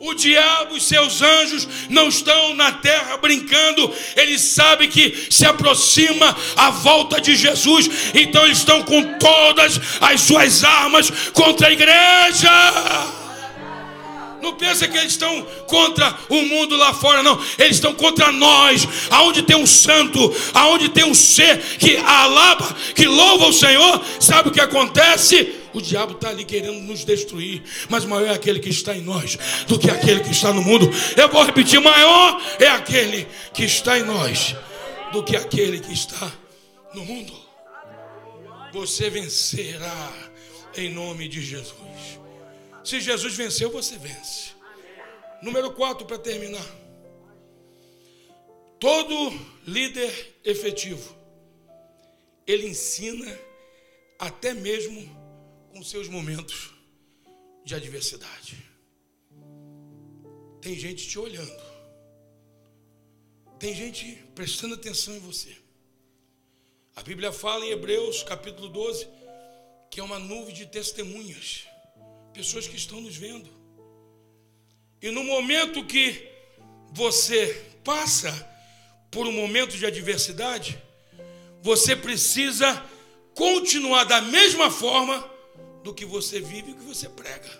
O 0.00 0.14
diabo 0.14 0.76
e 0.76 0.80
seus 0.80 1.20
anjos 1.20 1.66
não 1.88 2.08
estão 2.08 2.54
na 2.54 2.70
terra 2.70 3.16
brincando, 3.16 3.92
eles 4.14 4.40
sabem 4.42 4.88
que 4.88 5.26
se 5.28 5.44
aproxima 5.44 6.36
a 6.56 6.70
volta 6.70 7.20
de 7.20 7.34
Jesus, 7.34 7.90
então 8.14 8.44
eles 8.44 8.58
estão 8.58 8.80
com 8.84 9.18
todas 9.18 9.80
as 10.00 10.20
suas 10.20 10.62
armas 10.62 11.10
contra 11.32 11.66
a 11.66 11.72
igreja. 11.72 12.48
Não 14.40 14.54
pensa 14.54 14.86
que 14.86 14.96
eles 14.96 15.10
estão 15.10 15.42
contra 15.66 16.16
o 16.28 16.42
mundo 16.42 16.76
lá 16.76 16.94
fora, 16.94 17.24
não. 17.24 17.36
Eles 17.58 17.74
estão 17.74 17.92
contra 17.92 18.30
nós. 18.30 18.86
Aonde 19.10 19.42
tem 19.42 19.56
um 19.56 19.66
santo, 19.66 20.32
aonde 20.54 20.90
tem 20.90 21.04
um 21.04 21.14
ser 21.14 21.58
que 21.76 21.96
alaba, 21.96 22.72
que 22.94 23.04
louva 23.04 23.48
o 23.48 23.52
Senhor, 23.52 24.00
sabe 24.20 24.48
o 24.48 24.52
que 24.52 24.60
acontece? 24.60 25.57
O 25.78 25.80
diabo 25.80 26.14
está 26.14 26.30
ali 26.30 26.44
querendo 26.44 26.80
nos 26.80 27.04
destruir, 27.04 27.62
mas 27.88 28.04
maior 28.04 28.26
é 28.26 28.34
aquele 28.34 28.58
que 28.58 28.68
está 28.68 28.96
em 28.96 29.00
nós 29.00 29.38
do 29.68 29.78
que 29.78 29.88
aquele 29.88 30.24
que 30.24 30.32
está 30.32 30.52
no 30.52 30.60
mundo. 30.60 30.90
Eu 31.16 31.28
vou 31.28 31.44
repetir: 31.44 31.80
maior 31.80 32.42
é 32.58 32.66
aquele 32.66 33.28
que 33.54 33.62
está 33.62 33.96
em 33.96 34.02
nós 34.02 34.56
do 35.12 35.22
que 35.22 35.36
aquele 35.36 35.78
que 35.78 35.92
está 35.92 36.32
no 36.92 37.04
mundo. 37.04 37.32
Você 38.72 39.08
vencerá 39.08 40.12
em 40.76 40.92
nome 40.92 41.28
de 41.28 41.40
Jesus. 41.40 42.18
Se 42.82 43.00
Jesus 43.00 43.36
venceu, 43.36 43.70
você 43.70 43.96
vence. 43.98 44.50
Número 45.40 45.70
4 45.70 46.04
para 46.06 46.18
terminar. 46.18 46.66
Todo 48.80 49.32
líder 49.64 50.40
efetivo, 50.44 51.14
ele 52.48 52.66
ensina 52.66 53.38
até 54.18 54.52
mesmo 54.52 55.27
com 55.70 55.82
seus 55.82 56.08
momentos 56.08 56.70
de 57.64 57.74
adversidade. 57.74 58.56
Tem 60.60 60.74
gente 60.74 61.06
te 61.06 61.18
olhando. 61.18 61.68
Tem 63.58 63.74
gente 63.74 64.14
prestando 64.34 64.74
atenção 64.74 65.14
em 65.14 65.20
você. 65.20 65.56
A 66.96 67.02
Bíblia 67.02 67.32
fala 67.32 67.64
em 67.64 67.70
Hebreus 67.70 68.22
capítulo 68.22 68.68
12 68.68 69.18
que 69.90 70.00
é 70.00 70.02
uma 70.02 70.18
nuvem 70.18 70.54
de 70.54 70.66
testemunhas 70.66 71.66
pessoas 72.32 72.68
que 72.68 72.76
estão 72.76 73.00
nos 73.00 73.16
vendo. 73.16 73.50
E 75.00 75.10
no 75.10 75.24
momento 75.24 75.84
que 75.84 76.28
você 76.92 77.52
passa 77.82 78.30
por 79.10 79.26
um 79.26 79.32
momento 79.32 79.76
de 79.76 79.86
adversidade, 79.86 80.80
você 81.62 81.96
precisa 81.96 82.84
continuar 83.34 84.04
da 84.04 84.20
mesma 84.20 84.70
forma 84.70 85.37
do 85.88 85.94
que 85.94 86.04
você 86.04 86.38
vive 86.38 86.72
e 86.72 86.74
que 86.74 86.84
você 86.84 87.08
prega. 87.08 87.50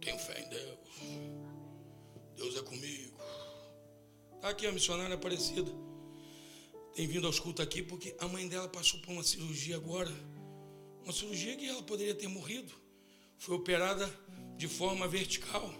tenho 0.00 0.18
fé 0.18 0.40
em 0.40 0.48
Deus. 0.48 0.78
Deus 2.36 2.56
é 2.56 2.62
comigo. 2.62 3.16
Está 4.34 4.48
aqui 4.48 4.66
a 4.66 4.72
missionária 4.72 5.14
Aparecida. 5.14 5.70
Tem 6.92 7.06
vindo 7.06 7.26
aos 7.28 7.38
cultos 7.38 7.64
aqui 7.64 7.82
porque 7.82 8.16
a 8.18 8.26
mãe 8.26 8.48
dela 8.48 8.68
passou 8.68 8.98
por 9.00 9.12
uma 9.12 9.22
cirurgia 9.22 9.76
agora. 9.76 10.12
Uma 11.04 11.12
cirurgia 11.12 11.56
que 11.56 11.68
ela 11.68 11.84
poderia 11.84 12.16
ter 12.16 12.26
morrido 12.26 12.74
foi 13.38 13.54
operada 13.54 14.12
de 14.56 14.66
forma 14.66 15.06
vertical. 15.06 15.72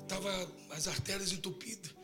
Estava 0.00 0.30
as 0.70 0.88
artérias 0.88 1.32
entupidas. 1.32 1.94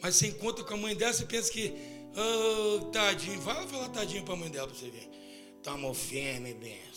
Mas 0.00 0.16
você 0.16 0.28
encontra 0.28 0.64
com 0.64 0.74
a 0.74 0.78
mãe 0.78 0.96
dela, 0.96 1.12
você 1.12 1.26
pensa 1.26 1.52
que, 1.52 1.74
oh, 2.16 2.86
tadinho, 2.86 3.38
vai 3.42 3.66
falar 3.68 3.90
tadinho 3.90 4.24
para 4.24 4.32
a 4.32 4.36
mãe 4.38 4.50
dela 4.50 4.66
para 4.66 4.76
você 4.76 4.88
ver. 4.88 5.10
Tamo 5.62 5.92
firme, 5.92 6.54
benção. 6.54 6.95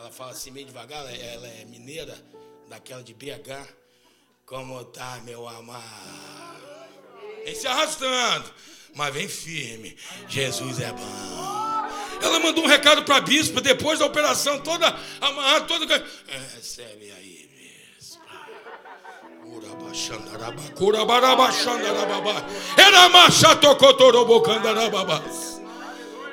Ela 0.00 0.10
fala 0.10 0.30
assim 0.30 0.50
meio 0.50 0.64
devagar, 0.64 0.98
ela, 1.00 1.14
ela 1.14 1.46
é 1.46 1.66
mineira, 1.66 2.16
daquela 2.70 3.02
de 3.02 3.12
BH. 3.12 3.68
Como 4.46 4.82
tá, 4.84 5.20
meu 5.26 5.46
amado? 5.46 5.84
Vem 7.44 7.54
se 7.54 7.66
arrastando, 7.66 8.50
mas 8.94 9.12
vem 9.12 9.28
firme. 9.28 9.94
Jesus 10.26 10.80
é 10.80 10.90
bom. 10.90 11.88
Ela 12.22 12.40
mandou 12.40 12.64
um 12.64 12.66
recado 12.66 13.02
para 13.02 13.16
a 13.16 13.20
bispa 13.20 13.60
depois 13.60 13.98
da 13.98 14.06
operação, 14.06 14.58
toda 14.60 14.86
amarrada, 15.20 15.66
toda. 15.66 15.94
É, 15.94 16.38
recebe 16.56 17.12
aí, 17.12 17.50
bispa. 17.98 18.24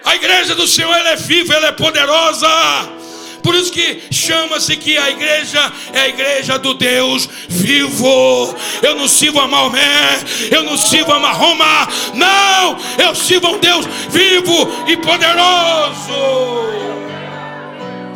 A 0.06 0.16
igreja 0.16 0.56
do 0.56 0.66
Senhor 0.66 0.96
ela 0.96 1.10
é 1.10 1.16
viva, 1.18 1.54
ela 1.54 1.68
é 1.68 1.72
poderosa. 1.74 2.48
Por 3.48 3.56
isso 3.56 3.72
que 3.72 4.02
chama-se 4.12 4.76
que 4.76 4.98
a 4.98 5.10
igreja 5.10 5.72
é 5.94 6.02
a 6.02 6.08
igreja 6.10 6.60
do 6.60 6.74
Deus 6.74 7.30
vivo. 7.48 8.54
Eu 8.82 8.94
não 8.96 9.08
sirvo 9.08 9.40
a 9.40 9.48
Maomé, 9.48 10.20
eu 10.52 10.64
não 10.64 10.76
sirvo 10.76 11.14
a 11.14 11.20
Mahoma, 11.22 11.88
não, 12.14 12.78
eu 13.02 13.16
sirvo 13.16 13.48
a 13.48 13.52
um 13.52 13.60
Deus 13.60 13.86
vivo 14.10 14.70
e 14.86 14.98
poderoso. 14.98 16.12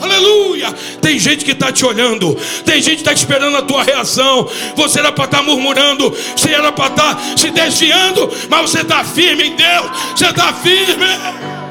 Aleluia! 0.01 0.73
Tem 1.01 1.17
gente 1.17 1.45
que 1.45 1.51
está 1.51 1.71
te 1.71 1.85
olhando, 1.85 2.37
tem 2.65 2.81
gente 2.81 2.95
que 2.95 3.01
está 3.01 3.13
esperando 3.13 3.55
a 3.55 3.61
tua 3.61 3.83
reação. 3.83 4.49
Você 4.75 4.99
era 4.99 5.13
para 5.13 5.23
estar 5.23 5.37
tá 5.37 5.43
murmurando, 5.43 6.13
você 6.35 6.51
era 6.51 6.73
para 6.73 6.87
estar 6.87 7.15
tá 7.15 7.37
se 7.37 7.49
desviando, 7.51 8.29
mas 8.49 8.69
você 8.69 8.81
está 8.81 9.01
firme 9.05 9.45
em 9.45 9.55
Deus, 9.55 9.91
você 10.13 10.25
está 10.25 10.51
firme. 10.55 11.70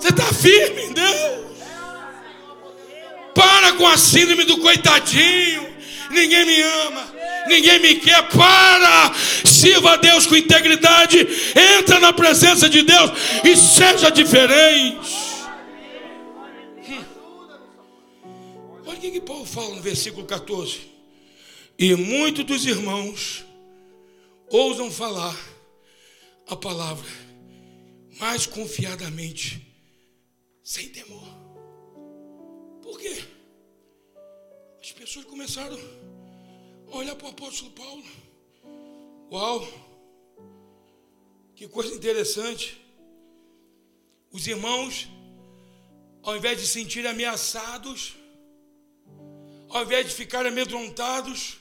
Você 0.00 0.08
está 0.08 0.32
firme 0.32 0.84
em 0.84 0.92
Deus. 0.92 1.58
Para 3.34 3.74
com 3.74 3.86
a 3.86 3.98
síndrome 3.98 4.44
do 4.44 4.58
coitadinho. 4.58 5.68
Ninguém 6.10 6.44
me 6.44 6.60
ama, 6.60 7.14
ninguém 7.46 7.78
me 7.80 7.94
quer. 7.96 8.26
Para, 8.28 9.14
sirva 9.44 9.92
a 9.92 9.96
Deus 9.96 10.26
com 10.26 10.34
integridade. 10.34 11.18
Entra 11.78 12.00
na 12.00 12.12
presença 12.12 12.68
de 12.68 12.82
Deus 12.82 13.12
e 13.44 13.56
seja 13.56 14.10
diferente. 14.10 14.98
Hum. 16.88 17.04
Olha 18.86 18.98
o 18.98 19.00
que 19.00 19.20
Paulo 19.20 19.44
fala 19.44 19.76
no 19.76 19.82
versículo 19.82 20.26
14. 20.26 20.80
E 21.78 21.94
muitos 21.94 22.44
dos 22.44 22.64
irmãos 22.64 23.44
ousam 24.48 24.90
falar 24.90 25.36
a 26.48 26.56
palavra 26.56 27.08
mais 28.18 28.46
confiadamente 28.46 29.69
sem 30.70 30.88
temor. 30.88 31.28
Por 32.80 32.96
quê? 32.96 33.24
As 34.80 34.92
pessoas 34.92 35.24
começaram 35.24 35.76
a 36.92 36.96
olhar 36.96 37.16
para 37.16 37.26
o 37.26 37.30
apóstolo 37.30 37.72
Paulo. 37.72 38.04
Uau! 39.32 39.66
Que 41.56 41.66
coisa 41.66 41.92
interessante. 41.92 42.80
Os 44.30 44.46
irmãos, 44.46 45.08
ao 46.22 46.36
invés 46.36 46.60
de 46.60 46.64
se 46.68 46.74
sentirem 46.74 47.10
ameaçados, 47.10 48.14
ao 49.70 49.82
invés 49.82 50.06
de 50.06 50.14
ficarem 50.14 50.52
amedrontados, 50.52 51.56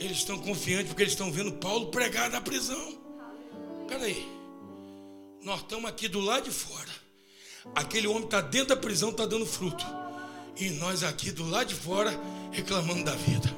eles 0.00 0.18
estão 0.18 0.36
confiantes 0.40 0.88
porque 0.88 1.04
eles 1.04 1.12
estão 1.12 1.30
vendo 1.30 1.52
Paulo 1.58 1.92
pregar 1.92 2.28
na 2.28 2.40
prisão. 2.40 3.00
Espera 3.82 4.02
aí, 4.02 4.26
nós 5.42 5.60
estamos 5.60 5.88
aqui 5.88 6.08
do 6.08 6.18
lado 6.18 6.42
de 6.42 6.50
fora. 6.50 7.07
Aquele 7.74 8.06
homem 8.06 8.24
está 8.24 8.40
dentro 8.40 8.68
da 8.68 8.76
prisão, 8.76 9.10
está 9.10 9.26
dando 9.26 9.46
fruto. 9.46 9.84
E 10.56 10.70
nós 10.70 11.02
aqui 11.02 11.30
do 11.30 11.48
lado 11.48 11.68
de 11.68 11.74
fora 11.74 12.18
reclamando 12.50 13.04
da 13.04 13.14
vida. 13.14 13.54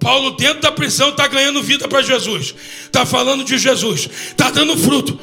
Paulo 0.00 0.32
dentro 0.32 0.62
da 0.62 0.72
prisão 0.72 1.10
está 1.10 1.26
ganhando 1.26 1.62
vida 1.62 1.86
para 1.86 2.02
Jesus. 2.02 2.54
Está 2.84 3.04
falando 3.04 3.44
de 3.44 3.58
Jesus. 3.58 4.08
Está 4.28 4.50
dando 4.50 4.76
fruto. 4.76 5.18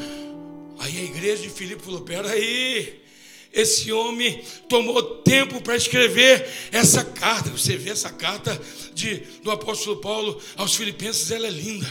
Aí 0.79 0.97
a 0.97 1.03
igreja 1.03 1.41
de 1.43 1.49
Filipe 1.49 1.83
falou: 1.83 2.01
peraí. 2.01 3.05
Esse 3.51 3.91
homem 3.91 4.43
tomou 4.69 5.01
tempo 5.21 5.59
para 5.61 5.75
escrever 5.75 6.47
essa 6.71 7.03
carta. 7.03 7.49
Você 7.49 7.75
vê 7.75 7.89
essa 7.89 8.09
carta 8.11 8.59
de, 8.93 9.23
do 9.41 9.49
apóstolo 9.49 9.97
Paulo 9.97 10.39
aos 10.55 10.75
Filipenses, 10.75 11.31
ela 11.31 11.47
é 11.47 11.49
linda 11.49 11.87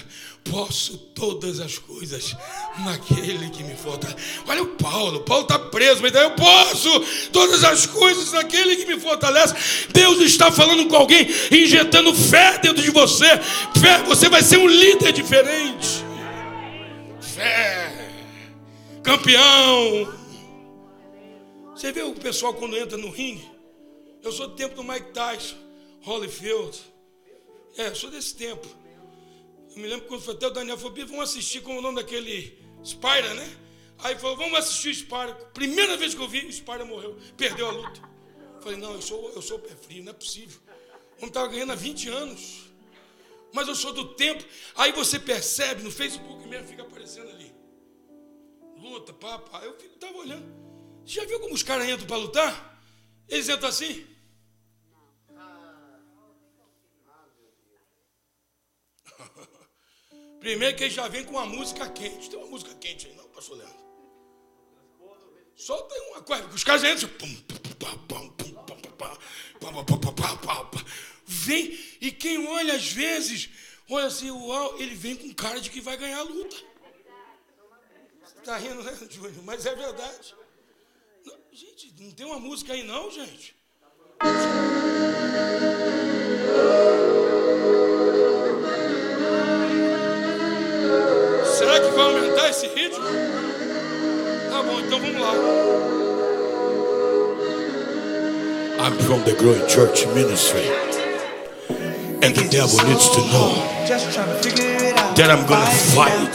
posso 0.50 0.96
todas 1.14 1.60
as 1.60 1.78
coisas 1.78 2.36
naquele 2.84 3.50
que 3.50 3.62
me 3.62 3.74
fortalece. 3.74 4.40
Olha 4.46 4.62
o 4.62 4.68
Paulo, 4.68 5.20
Paulo 5.20 5.42
está 5.42 5.58
preso, 5.58 6.02
mas 6.02 6.14
eu 6.14 6.30
posso 6.32 7.00
todas 7.30 7.64
as 7.64 7.86
coisas 7.86 8.32
naquele 8.32 8.76
que 8.76 8.86
me 8.86 9.00
fortalece. 9.00 9.88
Deus 9.90 10.20
está 10.20 10.50
falando 10.50 10.88
com 10.88 10.96
alguém, 10.96 11.26
injetando 11.50 12.14
fé 12.14 12.58
dentro 12.58 12.82
de 12.82 12.90
você. 12.90 13.38
Fé, 13.80 14.02
você 14.06 14.28
vai 14.28 14.42
ser 14.42 14.58
um 14.58 14.66
líder 14.66 15.12
diferente. 15.12 16.04
Fé, 17.20 18.10
campeão. 19.02 20.12
Você 21.74 21.92
vê 21.92 22.02
o 22.02 22.14
pessoal 22.14 22.54
quando 22.54 22.76
entra 22.76 22.96
no 22.96 23.10
ringue? 23.10 23.44
Eu 24.22 24.32
sou 24.32 24.48
do 24.48 24.54
tempo 24.54 24.74
do 24.74 24.82
Mike 24.82 25.12
Tyson, 25.12 25.56
Holyfield. 26.02 26.78
É, 27.76 27.88
eu 27.88 27.94
sou 27.94 28.10
desse 28.10 28.34
tempo. 28.34 28.66
Eu 29.76 29.82
me 29.82 29.88
lembro 29.88 30.06
quando 30.06 30.22
foi 30.22 30.34
até 30.34 30.46
o 30.46 30.50
Daniel 30.50 30.78
falou, 30.78 30.94
vamos 31.06 31.30
assistir 31.30 31.60
com 31.60 31.76
o 31.76 31.82
nome 31.82 31.96
daquele 31.96 32.58
Spyra, 32.82 33.34
né? 33.34 33.56
Aí 33.98 34.16
falou, 34.16 34.34
vamos 34.34 34.58
assistir 34.58 34.88
o 34.88 34.94
Spyra. 34.94 35.34
Primeira 35.52 35.98
vez 35.98 36.14
que 36.14 36.20
eu 36.20 36.26
vi, 36.26 36.46
o 36.46 36.50
Spyra 36.50 36.86
morreu, 36.86 37.18
perdeu 37.36 37.68
a 37.68 37.72
luta. 37.72 38.00
Falei, 38.62 38.78
não, 38.78 38.94
eu 38.94 39.02
sou, 39.02 39.30
eu 39.34 39.42
sou 39.42 39.58
pé 39.58 39.76
frio, 39.76 40.02
não 40.02 40.12
é 40.12 40.14
possível. 40.14 40.58
O 41.16 41.18
homem 41.18 41.28
estava 41.28 41.48
ganhando 41.48 41.72
há 41.72 41.74
20 41.74 42.08
anos. 42.08 42.64
Mas 43.52 43.68
eu 43.68 43.74
sou 43.74 43.92
do 43.92 44.14
tempo. 44.14 44.42
Aí 44.74 44.92
você 44.92 45.18
percebe, 45.18 45.82
no 45.82 45.90
Facebook 45.90 46.48
mesmo 46.48 46.68
fica 46.68 46.82
aparecendo 46.82 47.28
ali. 47.28 47.54
Luta, 48.78 49.12
papá. 49.12 49.62
Eu 49.62 49.76
estava 49.76 50.16
olhando. 50.16 50.46
Já 51.04 51.24
viu 51.26 51.38
como 51.38 51.54
os 51.54 51.62
caras 51.62 51.86
entram 51.86 52.06
para 52.06 52.16
lutar? 52.16 52.82
Eles 53.28 53.48
entram 53.48 53.68
assim? 53.68 54.06
Primeiro 60.46 60.76
que 60.76 60.84
ele 60.84 60.94
já 60.94 61.08
vem 61.08 61.24
com 61.24 61.32
uma 61.32 61.44
música 61.44 61.88
quente. 61.88 62.30
Tem 62.30 62.38
uma 62.38 62.46
música 62.46 62.72
quente 62.76 63.08
aí, 63.08 63.14
não, 63.16 63.28
pastor 63.30 63.58
Leandro? 63.58 63.84
Só 65.56 65.82
tem 65.82 66.00
uma 66.12 66.22
coisa. 66.22 66.46
Os 66.46 66.62
caras 66.62 66.84
entram. 66.84 67.10
Vem, 71.26 71.76
e 72.00 72.12
quem 72.12 72.46
olha 72.46 72.74
às 72.74 72.92
vezes, 72.92 73.50
olha 73.90 74.06
assim, 74.06 74.30
uau, 74.30 74.80
ele 74.80 74.94
vem 74.94 75.16
com 75.16 75.34
cara 75.34 75.60
de 75.60 75.68
que 75.68 75.80
vai 75.80 75.96
ganhar 75.96 76.20
a 76.20 76.22
luta. 76.22 76.56
Você 78.22 78.38
está 78.38 78.56
rindo, 78.56 78.84
né, 78.84 78.96
Júnior? 79.10 79.42
Mas 79.42 79.66
é 79.66 79.74
verdade. 79.74 80.32
Não, 81.24 81.36
gente, 81.50 81.92
não 81.98 82.12
tem 82.12 82.24
uma 82.24 82.38
música 82.38 82.72
aí 82.72 82.84
não, 82.84 83.10
gente. 83.10 83.56
Aumentar 92.06 92.50
esse 92.50 92.66
ritmo? 92.68 93.04
Tá 94.50 94.62
bom, 94.62 94.80
então 94.80 94.98
vamos 95.00 95.20
lá. 95.20 95.32
I'm 98.78 98.92
from 98.98 99.22
the 99.24 99.32
Growing 99.32 99.66
Church 99.68 100.06
Ministry. 100.14 100.70
And 102.22 102.34
the 102.34 102.48
devil 102.50 102.78
needs 102.88 103.08
to 103.10 103.20
know 103.32 103.54
that 105.14 105.30
I'm 105.30 105.46
going 105.46 105.64
to 105.64 105.72
fight. 105.94 106.34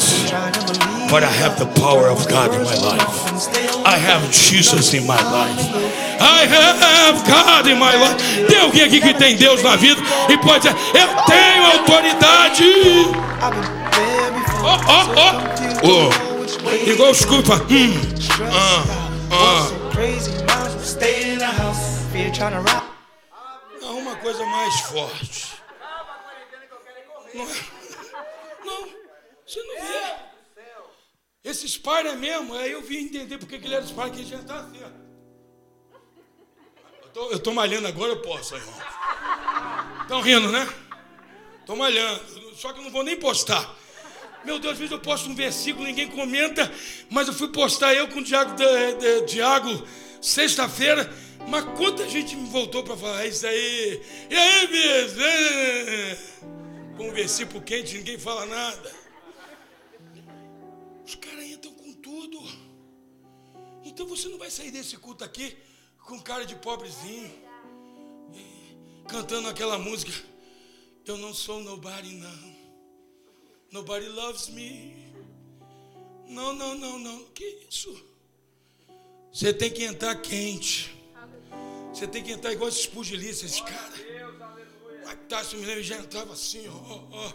But 1.10 1.24
I 1.24 1.32
have 1.44 1.60
the 1.60 1.66
power 1.80 2.08
of 2.08 2.28
God 2.30 2.54
in 2.54 2.64
my 2.64 2.76
life. 2.76 3.86
I 3.86 3.98
have 3.98 4.32
Jesus 4.32 4.94
in 4.94 5.06
my 5.06 5.22
life. 5.22 5.60
I 6.22 6.46
have 6.46 7.28
God 7.28 7.68
in 7.68 7.78
my 7.78 7.96
life. 7.96 8.48
Tem 8.48 8.60
alguém 8.60 8.84
aqui 8.84 9.02
que 9.02 9.14
tem 9.14 9.36
Deus 9.36 9.62
na 9.62 9.76
vida 9.76 10.02
e 10.30 10.38
pode 10.38 10.68
dizer: 10.68 10.76
Eu 10.94 11.08
tenho 11.26 11.66
autoridade. 11.66 12.64
Ó, 14.64 14.80
ó, 14.88 15.51
Igual 16.86 17.12
escuta. 17.12 17.56
Hum. 17.56 17.94
Ah, 18.54 18.84
ah. 19.32 19.92
Não, 23.82 23.98
uma 23.98 24.16
coisa 24.18 24.46
mais 24.46 24.80
forte. 24.82 25.56
Não, 27.34 27.44
é? 27.44 27.48
você 29.46 29.64
não 29.64 29.76
vê. 29.82 30.16
Esse 31.44 31.68
Spider 31.68 32.16
mesmo, 32.16 32.54
aí 32.54 32.72
eu 32.72 32.84
vim 32.84 33.06
entender 33.06 33.40
porque 33.40 33.58
que 33.58 33.66
ele 33.66 33.74
era 33.74 33.88
Spider, 33.88 34.12
que 34.12 34.20
ele 34.20 34.30
já 34.30 34.38
está 34.38 34.60
assim, 34.60 34.80
ó. 34.84 35.02
Eu 37.04 37.10
tô, 37.12 37.32
eu 37.32 37.40
tô 37.40 37.54
malhando 37.54 37.88
agora, 37.88 38.12
eu 38.12 38.22
posso, 38.22 38.56
irmão. 38.56 38.76
Estão 40.02 40.22
rindo, 40.22 40.52
né? 40.52 40.72
Estou 41.60 41.76
malhando. 41.76 42.22
Só 42.56 42.72
que 42.72 42.80
eu 42.80 42.84
não 42.84 42.92
vou 42.92 43.04
nem 43.04 43.18
postar. 43.18 43.76
Meu 44.44 44.58
Deus, 44.60 44.74
às 44.74 44.80
vezes 44.80 44.92
eu 44.92 45.00
posto 45.00 45.30
um 45.30 45.36
versículo, 45.36 45.86
ninguém 45.86 46.08
comenta, 46.08 46.72
mas 47.10 47.28
eu 47.28 47.34
fui 47.34 47.50
postar 47.50 47.94
eu 47.94 48.08
com 48.08 48.20
o 48.20 48.24
Diago, 48.24 48.56
Diago 49.28 49.88
sexta-feira. 50.22 51.12
Mas 51.48 51.66
quanta 51.78 52.08
gente 52.08 52.36
me 52.36 52.48
voltou 52.50 52.84
para 52.84 52.96
falar 52.96 53.26
isso 53.26 53.46
aí? 53.48 54.02
E 54.30 54.36
aí, 54.36 54.68
bicho? 54.68 55.16
Com 56.98 57.10
um 57.10 57.14
versículo 57.14 57.62
quente, 57.62 57.98
ninguém 57.98 58.18
fala 58.18 58.46
nada. 58.46 58.96
Os 61.06 61.16
caras 61.16 61.44
entram 61.46 61.74
com 61.74 61.94
tudo. 61.94 62.40
Então 63.84 64.06
você 64.08 64.28
não 64.30 64.38
vai 64.38 64.52
sair 64.52 64.72
desse 64.72 64.98
culto 64.98 65.24
aqui 65.24 65.58
com 66.06 66.20
cara 66.20 66.46
de 66.46 66.56
pobrezinho, 66.56 67.32
cantando 69.08 69.48
aquela 69.48 69.80
música. 69.80 70.12
Eu 71.06 71.18
não 71.18 71.34
sou 71.34 71.62
nobody, 71.62 72.14
não. 72.16 72.61
Nobody 73.72 74.10
loves 74.10 74.50
me. 74.50 74.94
Não, 76.28 76.54
não, 76.54 76.76
não, 76.76 77.00
não. 77.00 77.24
Que 77.34 77.66
isso? 77.70 78.06
Você 79.32 79.54
tem 79.54 79.72
que 79.72 79.84
entrar 79.84 80.16
quente. 80.16 80.94
Você 81.94 82.06
tem 82.06 82.22
que 82.22 82.32
entrar 82.32 82.52
igual 82.52 82.70
esses 82.70 82.86
pugilistas, 82.86 83.52
esses 83.52 83.62
caras. 83.62 84.02
Tá, 85.30 85.44
se 85.46 85.56
me 85.56 85.66
lembro, 85.66 85.82
já 85.82 85.96
entrava 85.96 86.34
assim, 86.34 86.68
ó, 86.68 87.04
ó. 87.12 87.34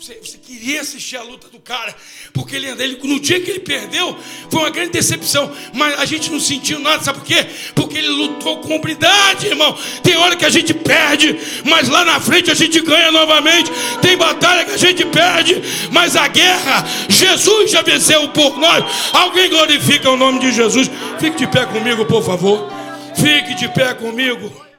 Você, 0.00 0.18
você, 0.24 0.38
queria 0.38 0.80
assistir 0.80 1.18
a 1.18 1.22
luta 1.22 1.48
do 1.48 1.58
cara, 1.58 1.94
porque 2.32 2.56
ele, 2.56 2.68
ele, 2.68 2.98
no 3.02 3.20
dia 3.20 3.38
que 3.38 3.50
ele 3.50 3.60
perdeu, 3.60 4.16
foi 4.48 4.60
uma 4.60 4.70
grande 4.70 4.92
decepção. 4.92 5.52
Mas 5.74 6.00
a 6.00 6.06
gente 6.06 6.30
não 6.30 6.40
sentiu 6.40 6.78
nada, 6.78 7.04
sabe 7.04 7.18
por 7.18 7.26
quê? 7.26 7.46
Porque 7.74 7.98
ele 7.98 8.08
lutou 8.08 8.60
com 8.60 8.76
hombridade, 8.76 9.48
irmão. 9.48 9.76
Tem 10.02 10.16
hora 10.16 10.36
que 10.36 10.46
a 10.46 10.48
gente 10.48 10.72
perde, 10.72 11.38
mas 11.66 11.90
lá 11.90 12.02
na 12.02 12.18
frente 12.18 12.50
a 12.50 12.54
gente 12.54 12.80
ganha 12.80 13.12
novamente. 13.12 13.70
Tem 14.00 14.16
batalha 14.16 14.64
que 14.64 14.70
a 14.70 14.78
gente 14.78 15.04
perde, 15.04 15.60
mas 15.92 16.16
a 16.16 16.26
guerra, 16.28 16.82
Jesus 17.06 17.70
já 17.70 17.82
venceu 17.82 18.26
por 18.30 18.58
nós. 18.58 18.82
Alguém 19.12 19.50
glorifica 19.50 20.08
o 20.08 20.16
nome 20.16 20.38
de 20.38 20.50
Jesus. 20.50 20.90
Fique 21.18 21.36
de 21.36 21.46
pé 21.46 21.66
comigo, 21.66 22.06
por 22.06 22.24
favor. 22.24 22.72
Fique 23.16 23.54
de 23.54 23.68
pé 23.68 23.92
comigo. 23.92 24.69